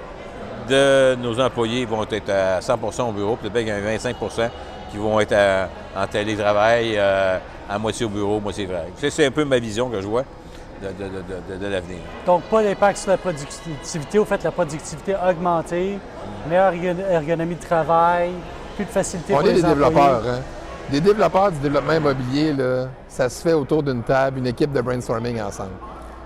de 0.69 1.17
nos 1.17 1.41
employés 1.41 1.85
vont 1.85 2.05
être 2.11 2.31
à 2.31 2.61
100% 2.61 3.09
au 3.09 3.13
bureau, 3.13 3.37
puis 3.37 3.51
peut-être 3.51 3.65
qu'il 3.65 3.75
y 3.75 3.77
a 3.77 3.91
un 3.91 3.97
25% 3.97 4.49
qui 4.91 4.99
vont 4.99 5.19
être 5.21 5.35
en 5.97 6.07
télétravail, 6.07 6.99
à 6.99 7.79
moitié 7.79 8.07
au 8.07 8.09
bureau, 8.11 8.41
moitié 8.41 8.67
vrai. 8.67 8.87
C'est 8.97 9.27
un 9.27 9.31
peu 9.31 9.45
ma 9.45 9.59
vision 9.59 9.89
que 9.89 10.01
je 10.01 10.07
vois 10.07 10.25
de, 10.83 11.67
l'avenir. 11.67 11.99
Donc, 12.27 12.43
pas 12.43 12.63
d'impact 12.63 12.99
sur 12.99 13.11
la 13.11 13.17
productivité. 13.17 14.19
Au 14.19 14.25
fait, 14.25 14.43
la 14.43 14.51
productivité 14.51 15.15
augmentée, 15.29 15.99
meilleure 16.49 16.73
ergonomie 17.11 17.55
de 17.55 17.65
travail, 17.65 18.31
plus 18.77 18.85
de 18.85 18.91
facilité 18.91 19.35
On 19.35 19.39
pour 19.39 19.49
est 19.49 19.55
des 19.55 19.63
développeurs. 19.63 20.23
Hein? 20.27 20.41
Des 20.93 21.01
développeurs 21.01 21.51
du 21.51 21.59
développement 21.59 21.95
immobilier, 21.95 22.55
ça 23.09 23.31
se 23.31 23.41
fait 23.41 23.55
autour 23.55 23.83
d'une 23.83 24.03
table, 24.03 24.41
une 24.41 24.47
équipe 24.47 24.73
de 24.73 24.81
brainstorming 24.83 25.41
ensemble. 25.41 25.71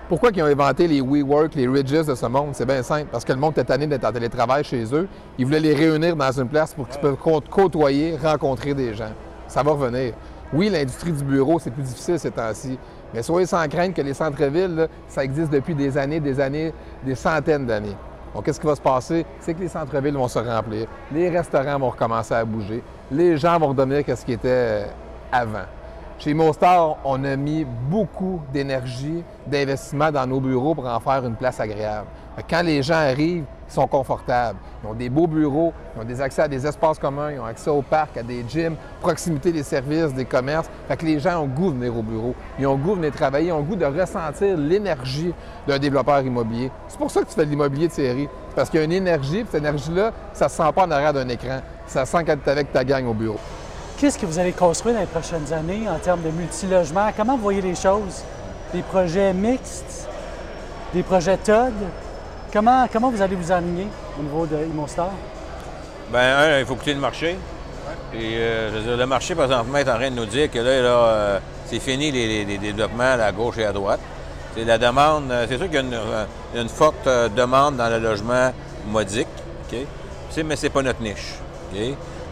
Pourquoi 0.09 0.29
ils 0.35 0.43
ont 0.43 0.45
inventé 0.45 0.89
les 0.89 0.99
WeWork, 0.99 1.55
les 1.55 1.69
Ridges 1.69 2.05
de 2.05 2.13
ce 2.13 2.25
monde? 2.25 2.49
C'est 2.51 2.65
bien 2.65 2.83
simple. 2.83 3.07
Parce 3.09 3.23
que 3.23 3.31
le 3.31 3.39
monde 3.39 3.53
était 3.53 3.63
tanné 3.63 3.87
d'être 3.87 4.03
en 4.03 4.11
télétravail 4.11 4.65
chez 4.65 4.83
eux. 4.93 5.07
Ils 5.37 5.45
voulaient 5.45 5.61
les 5.61 5.73
réunir 5.73 6.17
dans 6.17 6.37
une 6.37 6.49
place 6.49 6.73
pour 6.73 6.85
qu'ils 6.89 6.99
puissent 6.99 7.49
côtoyer, 7.49 8.17
rencontrer 8.21 8.73
des 8.73 8.93
gens. 8.93 9.13
Ça 9.47 9.63
va 9.63 9.71
revenir. 9.71 10.11
Oui, 10.51 10.69
l'industrie 10.69 11.13
du 11.13 11.23
bureau, 11.23 11.59
c'est 11.59 11.71
plus 11.71 11.83
difficile 11.83 12.19
ces 12.19 12.31
temps-ci. 12.31 12.77
Mais 13.13 13.23
soyez 13.23 13.45
sans 13.45 13.65
crainte 13.69 13.93
que 13.93 14.01
les 14.01 14.13
centres-villes, 14.13 14.89
ça 15.07 15.23
existe 15.23 15.49
depuis 15.49 15.75
des 15.75 15.97
années, 15.97 16.19
des 16.19 16.41
années, 16.41 16.73
des 17.05 17.15
centaines 17.15 17.65
d'années. 17.65 17.95
Donc, 18.35 18.43
qu'est-ce 18.43 18.59
qui 18.59 18.67
va 18.67 18.75
se 18.75 18.81
passer? 18.81 19.25
C'est 19.39 19.53
que 19.53 19.61
les 19.61 19.69
centres-villes 19.69 20.15
vont 20.15 20.27
se 20.27 20.39
remplir, 20.39 20.87
les 21.13 21.29
restaurants 21.29 21.79
vont 21.79 21.89
recommencer 21.89 22.33
à 22.33 22.43
bouger, 22.43 22.83
les 23.11 23.37
gens 23.37 23.59
vont 23.59 23.67
redevenir 23.67 24.03
ce 24.05 24.25
qu'ils 24.25 24.35
étaient 24.35 24.47
euh, 24.47 24.85
avant. 25.31 25.65
Chez 26.19 26.33
Mostar, 26.33 26.97
on 27.05 27.23
a 27.23 27.35
mis 27.35 27.63
beaucoup 27.63 28.41
d'énergie, 28.51 29.23
d'investissement 29.45 30.11
dans 30.11 30.25
nos 30.25 30.39
bureaux 30.39 30.73
pour 30.73 30.87
en 30.87 30.99
faire 30.99 31.23
une 31.23 31.35
place 31.35 31.59
agréable. 31.59 32.07
Quand 32.49 32.63
les 32.63 32.81
gens 32.81 32.95
arrivent, 32.95 33.45
ils 33.69 33.73
sont 33.73 33.85
confortables. 33.87 34.57
Ils 34.83 34.87
ont 34.87 34.93
des 34.93 35.09
beaux 35.09 35.27
bureaux, 35.27 35.73
ils 35.95 36.01
ont 36.01 36.05
des 36.05 36.19
accès 36.19 36.41
à 36.41 36.47
des 36.47 36.65
espaces 36.65 36.97
communs, 36.97 37.31
ils 37.31 37.39
ont 37.39 37.45
accès 37.45 37.69
au 37.69 37.83
parc, 37.83 38.17
à 38.17 38.23
des 38.23 38.43
gyms, 38.47 38.75
proximité 38.99 39.51
des 39.51 39.61
services, 39.61 40.13
des 40.13 40.25
commerces. 40.25 40.69
Fait 40.87 40.97
que 40.97 41.05
les 41.05 41.19
gens 41.19 41.43
ont 41.43 41.47
goût 41.47 41.71
de 41.71 41.77
venir 41.77 41.95
au 41.95 42.01
bureau. 42.01 42.33
Ils 42.57 42.65
ont 42.65 42.77
goût 42.77 42.91
de 42.91 43.01
venir 43.01 43.11
travailler, 43.11 43.49
ils 43.49 43.53
ont 43.53 43.61
goût 43.61 43.75
de 43.75 43.85
ressentir 43.85 44.57
l'énergie 44.57 45.33
d'un 45.67 45.77
développeur 45.77 46.21
immobilier. 46.21 46.71
C'est 46.87 46.97
pour 46.97 47.11
ça 47.11 47.21
que 47.21 47.27
tu 47.27 47.33
fais 47.33 47.45
de 47.45 47.51
l'immobilier 47.51 47.89
de 47.89 47.93
série. 47.93 48.27
Parce 48.55 48.71
qu'il 48.71 48.79
y 48.79 48.81
a 48.81 48.85
une 48.85 48.91
énergie, 48.91 49.43
puis 49.43 49.49
cette 49.51 49.61
énergie-là, 49.61 50.11
ça 50.33 50.45
ne 50.45 50.49
se 50.49 50.55
sent 50.55 50.71
pas 50.73 50.85
en 50.85 50.91
arrière 50.91 51.13
d'un 51.13 51.29
écran. 51.29 51.59
Ça 51.87 52.05
se 52.05 52.11
sent 52.11 52.25
es 52.27 52.49
avec 52.49 52.71
ta 52.71 52.83
gang 52.83 53.07
au 53.07 53.13
bureau. 53.13 53.39
Qu'est-ce 53.97 54.19
que 54.19 54.25
vous 54.25 54.37
allez 54.37 54.51
construire 54.51 54.95
dans 54.95 55.01
les 55.01 55.07
prochaines 55.07 55.51
années 55.53 55.89
en 55.89 55.97
termes 55.97 56.21
de 56.21 56.29
multilogement? 56.29 57.09
Comment 57.15 57.35
vous 57.35 57.43
voyez 57.43 57.61
les 57.61 57.75
choses? 57.75 58.23
Des 58.73 58.81
projets 58.81 59.33
mixtes? 59.33 60.07
Des 60.93 61.01
projets 61.01 61.37
TOD? 61.37 61.73
Comment, 62.53 62.87
comment 62.91 63.09
vous 63.09 63.21
allez 63.21 63.35
vous 63.35 63.51
aligner 63.51 63.87
au 64.19 64.23
niveau 64.23 64.45
de 64.45 64.57
Immostar? 64.57 65.09
Bien, 66.11 66.59
il 66.59 66.65
faut 66.65 66.75
coûter 66.75 66.93
le 66.93 66.99
marché. 66.99 67.37
Et 68.13 68.37
euh, 68.37 68.71
je 68.71 68.77
veux 68.77 68.83
dire, 68.83 68.97
le 68.97 69.05
marché, 69.05 69.35
présentement, 69.35 69.77
est 69.77 69.89
en 69.89 69.95
train 69.95 70.09
de 70.09 70.15
nous 70.15 70.25
dire 70.25 70.49
que 70.51 70.59
là, 70.59 70.69
euh, 70.69 71.39
c'est 71.65 71.79
fini 71.79 72.11
les, 72.11 72.57
développements 72.57 73.17
à 73.19 73.31
gauche 73.31 73.57
et 73.57 73.65
à 73.65 73.73
droite. 73.73 73.99
C'est 74.55 74.63
la 74.63 74.77
demande, 74.77 75.31
euh, 75.31 75.45
c'est 75.49 75.57
sûr 75.57 75.65
qu'il 75.65 75.75
y 75.75 76.57
a 76.57 76.61
une, 76.61 76.69
forte 76.69 77.07
demande 77.35 77.77
dans 77.77 77.89
le 77.89 77.99
logement 77.99 78.51
modique, 78.87 79.27
OK? 79.67 79.77
mais 80.45 80.55
ce 80.55 80.63
n'est 80.63 80.69
pas 80.69 80.81
notre 80.81 81.01
niche. 81.01 81.35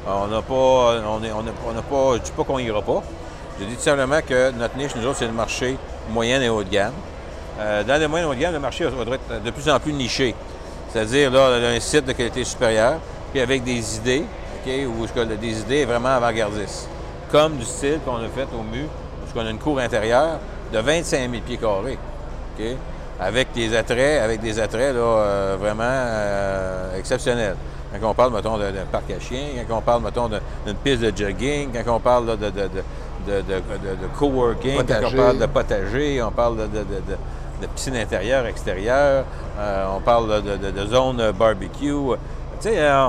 On 0.07 0.27
n'a 0.27 0.41
pas, 0.41 0.53
on 0.53 1.73
n'a 1.73 1.81
pas, 1.81 2.15
je 2.15 2.21
dis 2.21 2.31
pas 2.31 2.43
qu'on 2.43 2.59
ira 2.59 2.81
pas. 2.81 3.03
Je 3.59 3.65
dis 3.65 3.75
tout 3.75 3.81
simplement 3.81 4.19
que 4.21 4.51
notre 4.51 4.77
niche, 4.77 4.95
nous 4.95 5.05
autres, 5.05 5.17
c'est 5.19 5.27
le 5.27 5.33
marché 5.33 5.77
moyen 6.09 6.41
et 6.41 6.49
haut 6.49 6.63
de 6.63 6.69
gamme. 6.69 6.93
Euh, 7.59 7.83
dans 7.83 7.99
le 7.99 8.07
moyen 8.07 8.27
haut 8.27 8.33
de 8.33 8.39
gamme, 8.39 8.53
le 8.53 8.59
marché 8.59 8.85
va 8.85 9.15
être 9.15 9.43
de 9.43 9.51
plus 9.51 9.69
en 9.69 9.79
plus 9.79 9.93
niché. 9.93 10.35
C'est-à-dire, 10.91 11.31
là, 11.31 11.55
un 11.55 11.79
site 11.79 12.05
de 12.05 12.11
qualité 12.11 12.43
supérieure, 12.43 12.99
puis 13.31 13.41
avec 13.41 13.63
des 13.63 13.97
idées, 13.97 14.25
OK, 14.65 14.71
où 14.87 15.25
des 15.25 15.59
idées 15.59 15.85
vraiment 15.85 16.09
avant-gardistes. 16.09 16.89
Comme 17.31 17.57
du 17.57 17.65
style 17.65 17.99
qu'on 18.05 18.17
a 18.17 18.27
fait 18.27 18.47
au 18.53 18.63
MU, 18.63 18.83
où 18.83 19.39
on 19.39 19.45
a 19.45 19.49
une 19.49 19.59
cour 19.59 19.79
intérieure 19.79 20.39
de 20.71 20.79
25 20.79 21.29
000 21.29 21.41
pieds 21.45 21.57
carrés, 21.57 21.97
avec 23.19 23.51
des 23.53 23.75
attraits, 23.75 24.21
avec 24.21 24.41
des 24.41 24.59
attraits 24.59 24.93
là, 24.93 25.01
euh, 25.01 25.57
vraiment 25.59 25.83
euh, 25.83 26.97
exceptionnels. 26.97 27.55
Quand 28.01 28.09
on 28.11 28.13
parle, 28.13 28.33
mettons, 28.33 28.57
d'un 28.57 28.71
parc 28.91 29.11
à 29.11 29.19
chiens, 29.19 29.63
quand 29.67 29.77
on 29.77 29.81
parle, 29.81 30.03
mettons, 30.03 30.27
d'une 30.27 30.75
piste 30.83 31.01
de 31.01 31.15
jogging, 31.15 31.69
quand 31.85 31.95
on 31.95 31.99
parle 31.99 32.37
de, 32.37 32.49
de, 32.49 32.69
de, 33.27 34.07
coworking, 34.17 34.83
quand 34.85 34.95
on 35.05 35.15
parle 35.15 35.39
de 35.39 35.45
potager, 35.45 36.21
on 36.21 36.31
parle 36.31 36.57
de, 36.57 36.83
de 37.61 37.67
piscine 37.67 37.95
intérieure, 37.95 38.45
extérieure, 38.45 39.25
euh, 39.57 39.85
on 39.95 40.01
parle 40.01 40.43
de, 40.43 40.85
zone 40.85 41.31
barbecue. 41.31 41.91
Tu 41.91 42.69
sais, 42.69 42.75
euh, 42.77 43.07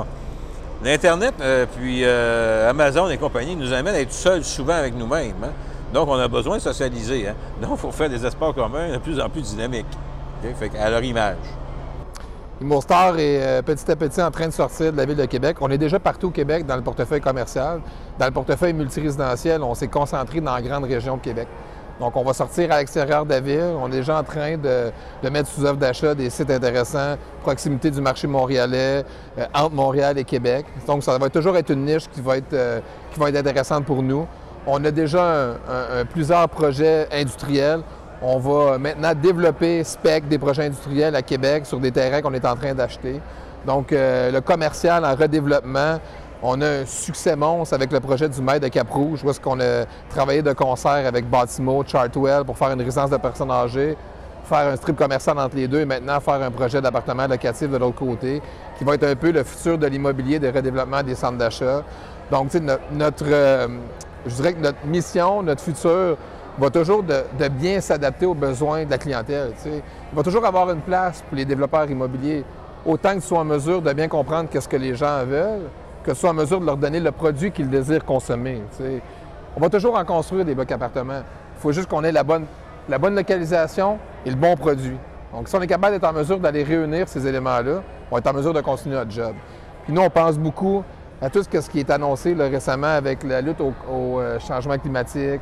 l'Internet, 0.82 1.34
euh, 1.40 1.66
puis 1.76 2.04
Amazon 2.04 3.08
et 3.08 3.18
compagnie 3.18 3.56
nous 3.56 3.72
amènent 3.72 3.94
à 3.94 4.00
être 4.00 4.12
seuls 4.12 4.44
souvent 4.44 4.74
avec 4.74 4.94
nous-mêmes. 4.94 5.34
Hein. 5.42 5.50
Donc, 5.92 6.08
on 6.08 6.18
a 6.18 6.28
besoin 6.28 6.56
de 6.56 6.62
socialiser. 6.62 7.28
Hein. 7.28 7.34
Donc, 7.60 7.72
il 7.74 7.78
faut 7.78 7.92
faire 7.92 8.10
des 8.10 8.24
espaces 8.24 8.54
communs 8.54 8.92
de 8.92 8.98
plus 8.98 9.20
en 9.20 9.28
plus 9.28 9.42
dynamiques, 9.42 9.86
à 10.80 10.90
leur 10.90 11.02
image. 11.02 11.36
Immostar 12.58 13.18
est 13.18 13.62
petit 13.62 13.90
à 13.90 13.96
petit 13.96 14.22
en 14.22 14.30
train 14.30 14.46
de 14.46 14.52
sortir 14.52 14.90
de 14.90 14.96
la 14.96 15.04
ville 15.04 15.16
de 15.16 15.26
Québec. 15.26 15.58
On 15.60 15.70
est 15.70 15.76
déjà 15.76 15.98
partout 15.98 16.28
au 16.28 16.30
Québec 16.30 16.64
dans 16.64 16.76
le 16.76 16.82
portefeuille 16.82 17.20
commercial. 17.20 17.82
Dans 18.18 18.24
le 18.24 18.32
portefeuille 18.32 18.72
multirésidentiel, 18.72 19.62
on 19.62 19.74
s'est 19.74 19.88
concentré 19.88 20.40
dans 20.40 20.54
la 20.54 20.62
grande 20.62 20.84
région 20.84 21.18
de 21.18 21.20
Québec. 21.20 21.48
Donc, 22.00 22.16
on 22.16 22.24
va 22.24 22.32
sortir 22.32 22.72
à 22.72 22.78
l'extérieur 22.78 23.26
de 23.26 23.30
la 23.30 23.40
ville. 23.40 23.74
On 23.78 23.88
est 23.88 23.96
déjà 23.96 24.18
en 24.18 24.22
train 24.22 24.56
de, 24.56 24.90
mettre 25.30 25.50
sous 25.50 25.64
offre 25.66 25.76
d'achat 25.76 26.14
des 26.14 26.30
sites 26.30 26.50
intéressants, 26.50 27.16
proximité 27.42 27.90
du 27.90 28.00
marché 28.00 28.26
montréalais, 28.26 29.04
euh, 29.38 29.46
entre 29.54 29.74
Montréal 29.74 30.16
et 30.16 30.24
Québec. 30.24 30.64
Donc, 30.86 31.02
ça 31.02 31.16
va 31.18 31.28
toujours 31.28 31.56
être 31.58 31.70
une 31.70 31.84
niche 31.84 32.08
qui 32.08 32.22
va 32.22 32.38
être, 32.38 32.54
euh, 32.54 32.80
qui 33.12 33.20
va 33.20 33.28
être 33.28 33.36
intéressante 33.36 33.84
pour 33.84 34.02
nous. 34.02 34.26
On 34.66 34.82
a 34.84 34.90
déjà 34.90 35.54
plusieurs 36.12 36.48
projets 36.48 37.06
industriels. 37.12 37.82
On 38.28 38.40
va 38.40 38.76
maintenant 38.76 39.14
développer 39.14 39.84
SPEC, 39.84 40.26
des 40.26 40.36
projets 40.36 40.64
industriels 40.64 41.14
à 41.14 41.22
Québec 41.22 41.64
sur 41.64 41.78
des 41.78 41.92
terrains 41.92 42.20
qu'on 42.20 42.34
est 42.34 42.44
en 42.44 42.56
train 42.56 42.74
d'acheter. 42.74 43.20
Donc, 43.64 43.92
euh, 43.92 44.32
le 44.32 44.40
commercial 44.40 45.04
en 45.04 45.14
redéveloppement, 45.14 46.00
on 46.42 46.60
a 46.60 46.68
un 46.80 46.86
succès 46.86 47.36
monstre 47.36 47.74
avec 47.74 47.92
le 47.92 48.00
projet 48.00 48.28
du 48.28 48.42
maître 48.42 48.62
de 48.62 48.68
Cap-Rouge, 48.68 49.22
où 49.22 49.30
qu'on 49.40 49.60
a 49.60 49.84
travaillé 50.10 50.42
de 50.42 50.52
concert 50.54 51.06
avec 51.06 51.30
Baltimore, 51.30 51.84
Chartwell 51.86 52.42
pour 52.44 52.58
faire 52.58 52.72
une 52.72 52.82
résidence 52.82 53.10
de 53.10 53.16
personnes 53.16 53.52
âgées, 53.52 53.96
faire 54.42 54.72
un 54.72 54.76
strip 54.76 54.96
commercial 54.96 55.38
entre 55.38 55.54
les 55.54 55.68
deux 55.68 55.82
et 55.82 55.84
maintenant 55.84 56.18
faire 56.18 56.42
un 56.42 56.50
projet 56.50 56.80
d'appartement 56.80 57.28
locatif 57.28 57.70
de 57.70 57.76
l'autre 57.76 57.94
côté, 57.94 58.42
qui 58.76 58.82
va 58.82 58.94
être 58.94 59.04
un 59.04 59.14
peu 59.14 59.30
le 59.30 59.44
futur 59.44 59.78
de 59.78 59.86
l'immobilier, 59.86 60.40
des 60.40 60.50
redéveloppements 60.50 61.04
des 61.04 61.14
centres 61.14 61.38
d'achat. 61.38 61.84
Donc, 62.32 62.48
notre, 62.90 63.24
euh, 63.24 63.68
je 64.26 64.34
dirais 64.34 64.54
que 64.54 64.62
notre 64.62 64.84
mission, 64.84 65.44
notre 65.44 65.62
futur, 65.62 66.16
va 66.58 66.70
toujours 66.70 67.02
de, 67.02 67.48
bien 67.48 67.80
s'adapter 67.80 68.26
aux 68.26 68.34
besoins 68.34 68.84
de 68.84 68.90
la 68.90 68.98
clientèle. 68.98 69.52
Il 69.64 69.82
va 70.14 70.22
toujours 70.22 70.44
avoir 70.44 70.70
une 70.70 70.80
place 70.80 71.22
pour 71.28 71.36
les 71.36 71.44
développeurs 71.44 71.90
immobiliers, 71.90 72.44
autant 72.84 73.12
qu'ils 73.12 73.22
soient 73.22 73.40
en 73.40 73.44
mesure 73.44 73.82
de 73.82 73.92
bien 73.92 74.08
comprendre 74.08 74.48
qu'est-ce 74.50 74.68
que 74.68 74.76
les 74.76 74.94
gens 74.94 75.24
veulent, 75.24 75.68
que 76.02 76.14
ce 76.14 76.20
soit 76.20 76.30
en 76.30 76.34
mesure 76.34 76.60
de 76.60 76.66
leur 76.66 76.76
donner 76.76 77.00
le 77.00 77.12
produit 77.12 77.50
qu'ils 77.50 77.68
désirent 77.68 78.04
consommer. 78.04 78.62
On 79.56 79.60
va 79.60 79.68
toujours 79.68 79.96
en 79.96 80.04
construire 80.04 80.44
des 80.44 80.54
blocs 80.54 80.70
appartements. 80.72 81.22
Il 81.56 81.60
faut 81.60 81.72
juste 81.72 81.88
qu'on 81.88 82.04
ait 82.04 82.12
la 82.12 82.22
bonne, 82.22 82.46
la 82.88 82.98
bonne 82.98 83.14
localisation 83.14 83.98
et 84.24 84.30
le 84.30 84.36
bon 84.36 84.56
produit. 84.56 84.96
Donc, 85.32 85.48
si 85.48 85.56
on 85.56 85.62
est 85.62 85.66
capable 85.66 85.94
d'être 85.94 86.08
en 86.08 86.12
mesure 86.12 86.38
d'aller 86.38 86.62
réunir 86.62 87.08
ces 87.08 87.26
éléments-là, 87.26 87.82
on 88.10 88.18
être 88.18 88.26
en 88.26 88.32
mesure 88.32 88.54
de 88.54 88.60
continuer 88.60 88.96
notre 88.96 89.10
job. 89.10 89.34
Puis 89.84 89.92
nous, 89.92 90.02
on 90.02 90.10
pense 90.10 90.38
beaucoup 90.38 90.82
à 91.20 91.30
tout 91.30 91.42
ce 91.42 91.70
qui 91.70 91.80
est 91.80 91.90
annoncé 91.90 92.34
récemment 92.34 92.86
avec 92.88 93.22
la 93.22 93.40
lutte 93.40 93.60
au, 93.60 93.72
euh, 94.20 94.38
changement 94.38 94.78
climatique, 94.78 95.40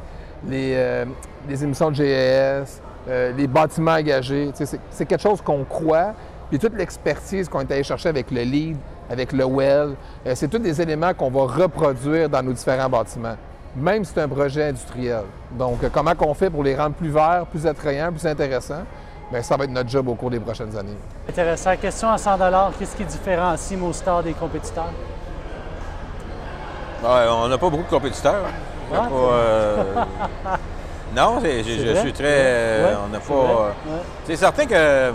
euh, 0.50 1.04
les, 1.48 1.64
émissions 1.64 1.90
de 1.90 1.96
GES, 1.96 2.80
euh, 3.08 3.32
les 3.36 3.46
bâtiments 3.46 3.92
engagés. 3.92 4.50
C'est 4.90 5.06
quelque 5.06 5.22
chose 5.22 5.40
qu'on 5.40 5.64
croit. 5.64 6.14
Puis 6.50 6.58
toute 6.58 6.74
l'expertise 6.76 7.48
qu'on 7.48 7.60
est 7.60 7.72
allé 7.72 7.82
chercher 7.82 8.10
avec 8.10 8.30
le 8.30 8.42
LEED, 8.42 8.76
avec 9.10 9.32
le 9.32 9.44
well. 9.44 9.94
Euh, 10.26 10.32
c'est 10.34 10.48
tous 10.48 10.58
des 10.58 10.80
éléments 10.80 11.14
qu'on 11.14 11.30
va 11.30 11.42
reproduire 11.42 12.28
dans 12.28 12.42
nos 12.42 12.52
différents 12.52 12.88
bâtiments, 12.88 13.36
même 13.76 14.04
si 14.04 14.12
c'est 14.14 14.22
un 14.22 14.28
projet 14.28 14.68
industriel. 14.68 15.24
Donc, 15.52 15.82
euh, 15.82 15.88
comment 15.92 16.14
qu'on 16.14 16.34
fait 16.34 16.50
pour 16.50 16.62
les 16.62 16.76
rendre 16.76 16.94
plus 16.94 17.10
verts, 17.10 17.46
plus 17.50 17.66
attrayants, 17.66 18.12
plus 18.12 18.26
intéressants? 18.26 18.84
Bien, 19.30 19.42
ça 19.42 19.56
va 19.56 19.64
être 19.64 19.70
notre 19.70 19.88
job 19.88 20.08
au 20.08 20.14
cours 20.14 20.30
des 20.30 20.40
prochaines 20.40 20.76
années. 20.76 20.96
Intéressant. 21.28 21.74
Question 21.76 22.10
à 22.10 22.18
100 22.18 22.38
Qu'est-ce 22.78 22.96
qui 22.96 23.04
différencie 23.04 23.78
Mostar 23.78 24.22
des 24.22 24.32
compétiteurs? 24.32 24.92
on 27.02 27.48
n'a 27.48 27.58
pas 27.58 27.68
beaucoup 27.68 27.82
de 27.84 27.90
compétiteurs. 27.90 28.44
Ah, 28.92 29.08
euh, 29.12 29.82
non, 31.16 31.40
je, 31.42 31.94
suis 32.00 32.12
très. 32.12 32.94
on 33.04 33.08
n'a 33.08 33.20
pas. 33.20 33.74
C'est 34.24 34.36
certain 34.36 34.66
que. 34.66 35.12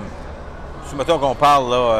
Si 0.88 0.95
mettons 0.95 1.19
qu'on 1.19 1.36
parle 1.36 1.69
là 1.69 1.95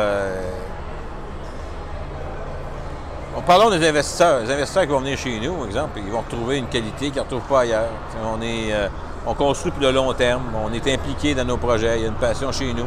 parlons 3.50 3.72
des 3.72 3.88
investisseurs. 3.88 4.42
Les 4.42 4.52
investisseurs 4.52 4.84
qui 4.84 4.90
vont 4.90 5.00
venir 5.00 5.18
chez 5.18 5.40
nous, 5.40 5.54
par 5.54 5.66
exemple, 5.66 6.00
ils 6.06 6.12
vont 6.12 6.22
retrouver 6.22 6.58
une 6.58 6.68
qualité 6.68 7.08
qu'ils 7.10 7.16
ne 7.16 7.22
retrouvent 7.22 7.48
pas 7.50 7.62
ailleurs. 7.62 7.90
on, 8.24 8.40
est, 8.44 8.72
euh, 8.72 8.88
on 9.26 9.34
construit 9.34 9.72
pour 9.72 9.82
le 9.82 9.92
long 9.92 10.14
terme. 10.14 10.44
On 10.64 10.72
est 10.72 10.94
impliqué 10.94 11.34
dans 11.34 11.46
nos 11.46 11.58
projets. 11.58 11.98
Il 11.98 12.02
y 12.04 12.06
a 12.06 12.10
une 12.10 12.14
passion 12.14 12.52
chez 12.52 12.74
nous. 12.74 12.86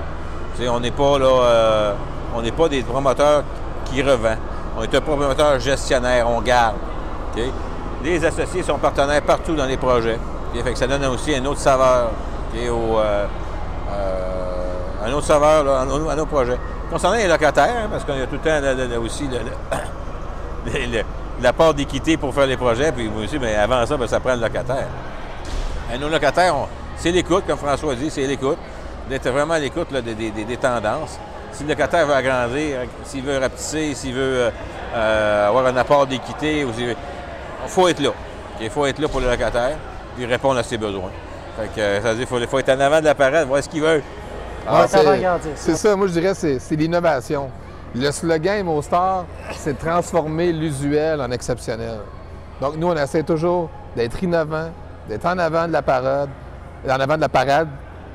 on 0.68 0.78
n'est 0.78 0.92
pas 0.92 1.18
là, 1.18 1.26
euh, 1.26 1.94
on 2.36 2.42
n'est 2.42 2.52
pas 2.52 2.68
des 2.68 2.82
promoteurs 2.82 3.42
qui 3.86 4.02
revendent. 4.02 4.38
On 4.78 4.84
est 4.84 4.94
un 4.94 5.00
promoteur 5.00 5.58
gestionnaire. 5.58 6.28
On 6.28 6.40
garde. 6.40 6.76
Les 8.02 8.24
associés 8.24 8.62
sont 8.62 8.78
partenaires 8.78 9.22
partout 9.22 9.54
dans 9.54 9.66
les 9.66 9.76
projets. 9.76 10.18
Ça 10.74 10.86
donne 10.86 11.04
aussi 11.06 11.34
un 11.34 11.44
autre 11.46 11.60
saveur 11.60 12.10
euh, 12.54 13.26
euh, 13.90 14.16
un 15.04 15.12
autre 15.12 15.26
saveur 15.26 15.80
à, 15.80 15.84
nos, 15.84 16.08
à 16.08 16.14
nos 16.14 16.26
projets. 16.26 16.58
Concernant 16.90 17.16
les 17.16 17.26
locataires, 17.26 17.84
hein, 17.84 17.88
parce 17.90 18.04
qu'on 18.04 18.12
a 18.12 18.26
tout 18.26 18.38
le 18.44 18.90
temps 18.96 19.02
aussi 19.02 19.28
la 21.42 21.52
part 21.52 21.74
d'équité 21.74 22.16
pour 22.16 22.34
faire 22.34 22.46
les 22.46 22.56
projets, 22.56 22.92
puis 22.92 23.10
aussi, 23.22 23.38
mais 23.38 23.56
avant 23.56 23.84
ça, 23.86 23.96
ben, 23.96 24.06
ça 24.06 24.20
prend 24.20 24.34
le 24.34 24.40
locataire. 24.40 24.86
Et 25.92 25.98
nos 25.98 26.08
locataires, 26.08 26.54
c'est 26.96 27.10
l'écoute, 27.10 27.44
comme 27.46 27.58
François 27.58 27.94
dit, 27.94 28.10
c'est 28.10 28.26
l'écoute. 28.26 28.58
D'être 29.08 29.28
vraiment 29.30 29.54
à 29.54 29.58
l'écoute 29.58 29.92
des, 29.92 30.56
tendances. 30.56 31.18
Si 31.50 31.64
le 31.64 31.70
locataire 31.70 32.06
veut 32.06 32.14
agrandir, 32.14 32.78
s'il 33.04 33.22
veut 33.22 33.38
rapetisser, 33.38 33.94
s'il 33.94 34.14
veut 34.14 34.20
euh, 34.20 34.50
euh, 34.94 35.48
avoir 35.48 35.66
un 35.66 35.76
apport 35.76 36.06
d'équité, 36.06 36.64
il 37.64 37.68
faut 37.68 37.88
être 37.88 38.00
là. 38.00 38.10
Il 38.60 38.70
faut 38.70 38.86
être 38.86 38.98
là 38.98 39.08
pour 39.08 39.20
le 39.20 39.30
locataire, 39.30 39.76
puis 40.16 40.26
répondre 40.26 40.58
à 40.58 40.62
ses 40.62 40.78
besoins. 40.78 41.10
Fait 41.56 41.68
que, 41.74 42.02
ça 42.02 42.10
veut 42.10 42.18
dire 42.18 42.28
qu'il 42.28 42.38
faut, 42.38 42.46
faut 42.46 42.58
être 42.58 42.70
en 42.70 42.80
avant 42.80 43.00
de 43.00 43.04
la 43.04 43.14
parade, 43.14 43.46
voir 43.46 43.62
ce 43.62 43.68
qu'il 43.68 43.82
veut. 43.82 44.02
Ah, 44.66 44.86
c'est 45.56 45.74
ça, 45.74 45.96
moi 45.96 46.06
je 46.06 46.12
dirais, 46.12 46.34
c'est 46.34 46.58
c'est 46.60 46.76
l'innovation. 46.76 47.50
Le 47.94 48.10
slogan 48.10 48.60
Imostar, 48.60 49.26
c'est 49.56 49.74
de 49.74 49.78
transformer 49.78 50.52
l'usuel 50.52 51.20
en 51.20 51.30
exceptionnel. 51.30 51.98
Donc 52.60 52.76
nous, 52.76 52.86
on 52.86 52.96
essaie 52.96 53.22
toujours 53.22 53.68
d'être 53.96 54.22
innovant, 54.22 54.70
d'être 55.08 55.26
en 55.26 55.36
avant 55.38 55.66
de 55.66 55.72
la 55.72 55.82
parade, 55.82 56.30
en 56.88 57.00
avant 57.00 57.16
de 57.16 57.20
la 57.22 57.28
parade, 57.28 57.68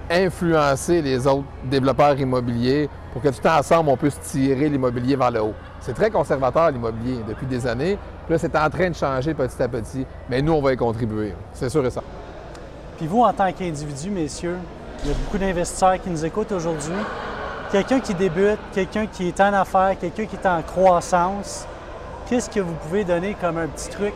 influencer 0.10 1.02
les 1.02 1.28
autres 1.28 1.44
développeurs 1.66 2.18
immobiliers 2.20 2.90
pour 3.12 3.22
que 3.22 3.28
tout 3.28 3.46
ensemble, 3.48 3.90
on 3.90 3.98
puisse 3.98 4.20
tirer 4.22 4.70
l'immobilier 4.70 5.16
vers 5.16 5.32
le 5.32 5.42
haut. 5.42 5.54
C'est 5.88 5.94
très 5.94 6.12
conservateur 6.12 6.70
l'immobilier 6.70 7.22
depuis 7.26 7.46
des 7.46 7.66
années. 7.66 7.98
Puis 8.26 8.34
là, 8.34 8.38
c'est 8.38 8.54
en 8.58 8.70
train 8.70 8.90
de 8.90 8.94
changer 8.94 9.34
petit 9.34 9.64
à 9.64 9.70
petit, 9.70 10.06
mais 10.30 10.42
nous, 10.42 10.52
on 10.52 10.62
va 10.62 10.74
y 10.74 10.76
contribuer. 10.76 11.34
C'est 11.54 11.70
sûr 11.70 11.86
et 11.86 11.90
certain. 11.90 12.10
Puis 12.98 13.08
vous, 13.08 13.22
en 13.22 13.32
tant 13.32 13.50
qu'individu, 13.54 14.10
messieurs, 14.10 14.58
il 15.02 15.12
y 15.12 15.14
a 15.14 15.16
beaucoup 15.16 15.38
d'investisseurs 15.38 16.02
qui 16.02 16.10
nous 16.10 16.26
écoutent 16.26 16.52
aujourd'hui. 16.52 16.98
Quelqu'un 17.72 18.02
qui 18.02 18.14
débute, 18.14 18.60
quelqu'un 18.74 19.08
qui 19.08 19.30
est 19.30 19.40
en 19.40 19.54
affaires, 19.54 19.96
quelqu'un 19.98 20.26
qui 20.26 20.36
est 20.36 20.46
en 20.46 20.62
croissance, 20.62 21.66
qu'est-ce 22.28 22.50
que 22.50 22.60
vous 22.60 22.74
pouvez 22.74 23.06
donner 23.06 23.38
comme 23.40 23.58
un 23.58 23.68
petit 23.68 23.88
truc 23.88 24.14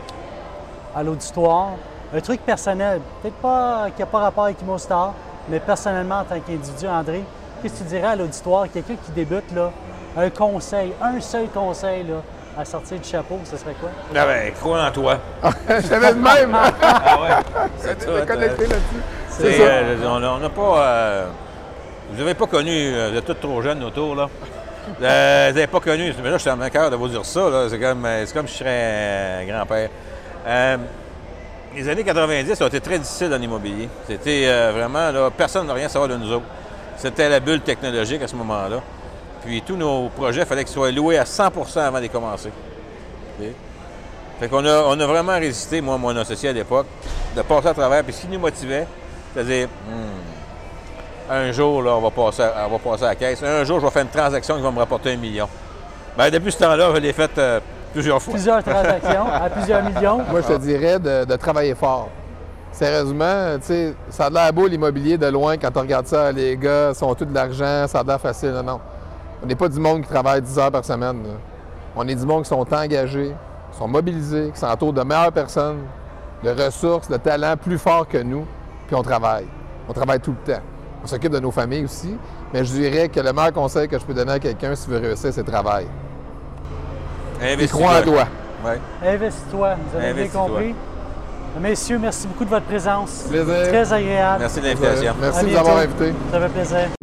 à 0.93 1.03
l'auditoire? 1.03 1.69
Un 2.13 2.19
truc 2.19 2.41
personnel, 2.41 2.99
peut-être 3.21 3.37
pas 3.37 3.87
qui 3.95 4.01
n'a 4.01 4.07
pas 4.07 4.19
rapport 4.19 4.43
avec 4.43 4.61
Imostar, 4.61 5.13
mais 5.47 5.61
personnellement 5.61 6.19
en 6.19 6.25
tant 6.25 6.39
qu'individu, 6.41 6.85
André, 6.85 7.23
qu'est-ce 7.61 7.75
que 7.75 7.83
tu 7.83 7.85
dirais 7.85 8.07
à 8.07 8.15
l'auditoire, 8.17 8.65
quelqu'un 8.69 8.95
qui 9.01 9.11
débute, 9.13 9.49
là, 9.55 9.71
un 10.17 10.29
conseil, 10.29 10.93
un 11.01 11.19
seul 11.21 11.47
conseil 11.47 12.03
là, 12.03 12.21
à 12.57 12.65
sortir 12.65 12.99
du 12.99 13.07
chapeau, 13.07 13.39
ce 13.45 13.55
serait 13.57 13.75
quoi? 13.79 13.89
Ah 14.15 14.25
ben, 14.25 14.51
crois 14.53 14.83
en 14.85 14.91
toi. 14.91 15.17
J'avais 15.89 16.11
le 16.11 16.15
même! 16.17 16.53
hein? 16.53 16.71
Ah 16.81 17.21
ouais, 17.21 17.61
c'est 17.77 18.27
connecté 18.27 18.63
euh, 18.65 18.67
là-dessus. 18.67 19.01
Ça. 19.29 19.43
euh, 19.43 19.97
on 20.05 20.39
n'a 20.39 20.49
pas. 20.49 20.83
euh, 20.85 21.25
vous 22.11 22.17
n'avez 22.19 22.33
pas 22.33 22.47
connu, 22.47 22.71
euh, 22.93 23.09
vous 23.11 23.17
êtes 23.17 23.25
tous 23.25 23.33
trop 23.35 23.61
jeunes 23.61 23.81
autour, 23.83 24.15
là. 24.15 24.29
Euh, 25.01 25.47
vous 25.49 25.55
n'avez 25.55 25.67
pas 25.67 25.79
connu, 25.79 26.13
mais 26.21 26.29
là, 26.29 26.37
je 26.37 26.41
suis 26.41 26.49
en 26.49 26.69
cœur 26.69 26.89
de 26.91 26.95
vous 26.97 27.07
dire 27.07 27.23
ça, 27.25 27.49
là. 27.49 27.67
C'est 27.69 27.79
comme, 27.79 28.05
euh, 28.05 28.25
c'est 28.25 28.33
comme 28.33 28.47
si 28.47 28.55
je 28.55 28.59
serais 28.59 29.45
grand-père. 29.47 29.89
Euh, 30.45 30.77
les 31.73 31.87
années 31.87 32.03
90 32.03 32.61
ont 32.61 32.67
été 32.67 32.81
très 32.81 32.99
difficiles 32.99 33.33
en 33.33 33.41
immobilier. 33.41 33.87
C'était 34.07 34.43
euh, 34.47 34.71
vraiment, 34.75 35.09
là, 35.11 35.29
personne 35.35 35.67
n'a 35.67 35.73
rien 35.73 35.85
à 35.85 35.89
savoir 35.89 36.09
de 36.09 36.17
nous 36.17 36.33
autres. 36.33 36.45
C'était 36.97 37.29
la 37.29 37.39
bulle 37.39 37.61
technologique 37.61 38.21
à 38.21 38.27
ce 38.27 38.35
moment-là. 38.35 38.81
Puis 39.43 39.61
tous 39.61 39.75
nos 39.75 40.09
projets, 40.09 40.41
il 40.41 40.45
fallait 40.45 40.63
qu'ils 40.63 40.73
soient 40.73 40.91
loués 40.91 41.17
à 41.17 41.23
100% 41.23 41.79
avant 41.79 41.97
de 41.97 42.03
les 42.03 42.09
commencer. 42.09 42.51
Fait 44.39 44.47
qu'on 44.47 44.65
a, 44.65 44.83
on 44.87 44.99
a 44.99 45.05
vraiment 45.05 45.33
résisté, 45.33 45.81
moi, 45.81 45.97
mon 45.97 46.15
associé 46.15 46.49
à 46.49 46.53
l'époque, 46.53 46.87
de 47.35 47.41
passer 47.41 47.67
à 47.67 47.73
travers. 47.73 48.03
Puis 48.03 48.13
ce 48.13 48.21
qui 48.21 48.27
nous 48.27 48.39
motivait, 48.39 48.87
c'est-à-dire, 49.33 49.67
Hmm, 49.87 51.31
un 51.31 51.51
jour, 51.51 51.81
là, 51.81 51.95
on 51.95 52.01
va, 52.01 52.11
passer 52.11 52.43
à, 52.43 52.67
on 52.67 52.71
va 52.71 52.79
passer 52.79 53.03
à 53.03 53.07
la 53.07 53.15
caisse. 53.15 53.41
Un 53.43 53.63
jour, 53.63 53.79
je 53.79 53.85
vais 53.85 53.91
faire 53.91 54.01
une 54.03 54.09
transaction 54.09 54.55
qui 54.55 54.61
va 54.61 54.71
me 54.71 54.79
rapporter 54.79 55.13
un 55.13 55.17
million. 55.17 55.47
Bien, 56.17 56.29
depuis 56.29 56.51
ce 56.51 56.57
temps-là, 56.59 56.91
je 56.93 56.99
l'ai 56.99 57.13
faite 57.13 57.37
euh, 57.37 57.59
plusieurs 57.93 58.21
fois. 58.21 58.33
Plusieurs 58.33 58.63
transactions 58.63 59.25
à 59.31 59.49
plusieurs 59.49 59.83
millions. 59.83 60.21
Moi, 60.29 60.41
je 60.41 60.53
te 60.53 60.57
dirais 60.59 60.99
de, 60.99 61.25
de 61.25 61.35
travailler 61.35 61.73
fort. 61.75 62.09
Sérieusement, 62.71 63.57
tu 63.59 63.67
sais, 63.67 63.95
ça 64.09 64.25
a 64.25 64.29
l'air 64.29 64.53
beau 64.53 64.67
l'immobilier 64.67 65.17
de 65.17 65.27
loin 65.27 65.57
quand 65.57 65.75
on 65.75 65.81
regarde 65.81 66.07
ça, 66.07 66.31
les 66.31 66.55
gars 66.55 66.93
sont 66.93 67.13
tous 67.15 67.25
de 67.25 67.33
l'argent, 67.33 67.85
ça 67.87 67.99
a 67.99 68.03
l'air 68.03 68.19
facile. 68.19 68.51
Non, 68.51 68.63
non. 68.63 68.79
On 69.43 69.47
n'est 69.47 69.55
pas 69.55 69.67
du 69.69 69.79
monde 69.79 70.01
qui 70.03 70.07
travaille 70.09 70.41
10 70.41 70.59
heures 70.59 70.71
par 70.71 70.85
semaine. 70.85 71.23
là. 71.23 71.29
On 71.95 72.07
est 72.07 72.15
du 72.15 72.25
monde 72.25 72.43
qui 72.43 72.49
sont 72.49 72.65
engagés, 72.73 73.33
qui 73.71 73.77
sont 73.77 73.87
mobilisés, 73.87 74.51
qui 74.53 74.59
s'entourent 74.59 74.93
de 74.93 75.03
meilleures 75.03 75.31
personnes, 75.31 75.79
de 76.43 76.49
ressources, 76.51 77.09
de 77.09 77.17
talents 77.17 77.57
plus 77.57 77.77
forts 77.77 78.07
que 78.07 78.17
nous, 78.19 78.45
puis 78.87 78.95
on 78.95 79.01
travaille. 79.03 79.45
On 79.89 79.93
travaille 79.93 80.19
tout 80.19 80.35
le 80.45 80.53
temps. 80.53 80.61
On 81.03 81.07
s'occupe 81.07 81.31
de 81.31 81.39
nos 81.39 81.51
familles 81.51 81.85
aussi, 81.85 82.15
mais 82.53 82.63
je 82.63 82.71
dirais 82.71 83.09
que 83.09 83.19
le 83.19 83.33
meilleur 83.33 83.51
conseil 83.51 83.87
que 83.87 83.97
je 83.97 84.05
peux 84.05 84.13
donner 84.13 84.33
à 84.33 84.39
quelqu'un 84.39 84.75
s'il 84.75 84.91
veut 84.93 84.99
réussir, 84.99 85.33
c'est 85.33 85.43
travail. 85.43 85.87
Il 87.41 87.47
Investis-toi. 87.47 87.79
croit 87.87 87.99
en 87.99 88.03
toi. 88.03 88.27
Ouais. 88.63 88.79
Investis-toi, 89.15 89.75
vous 89.91 89.97
avez 89.99 90.13
bien 90.13 90.27
compris. 90.27 90.75
Messieurs, 91.59 91.97
merci 91.99 92.27
beaucoup 92.27 92.45
de 92.45 92.49
votre 92.51 92.65
présence. 92.67 93.25
Plaisir. 93.27 93.67
Très 93.67 93.91
agréable. 93.93 94.37
Merci 94.41 94.61
de 94.61 94.65
l'invitation. 94.67 95.13
Merci 95.19 95.45
de 95.45 95.49
nous 95.49 95.57
avoir 95.57 95.77
invités. 95.77 96.13
Ça 96.31 96.39
fait 96.39 96.49
plaisir. 96.49 97.00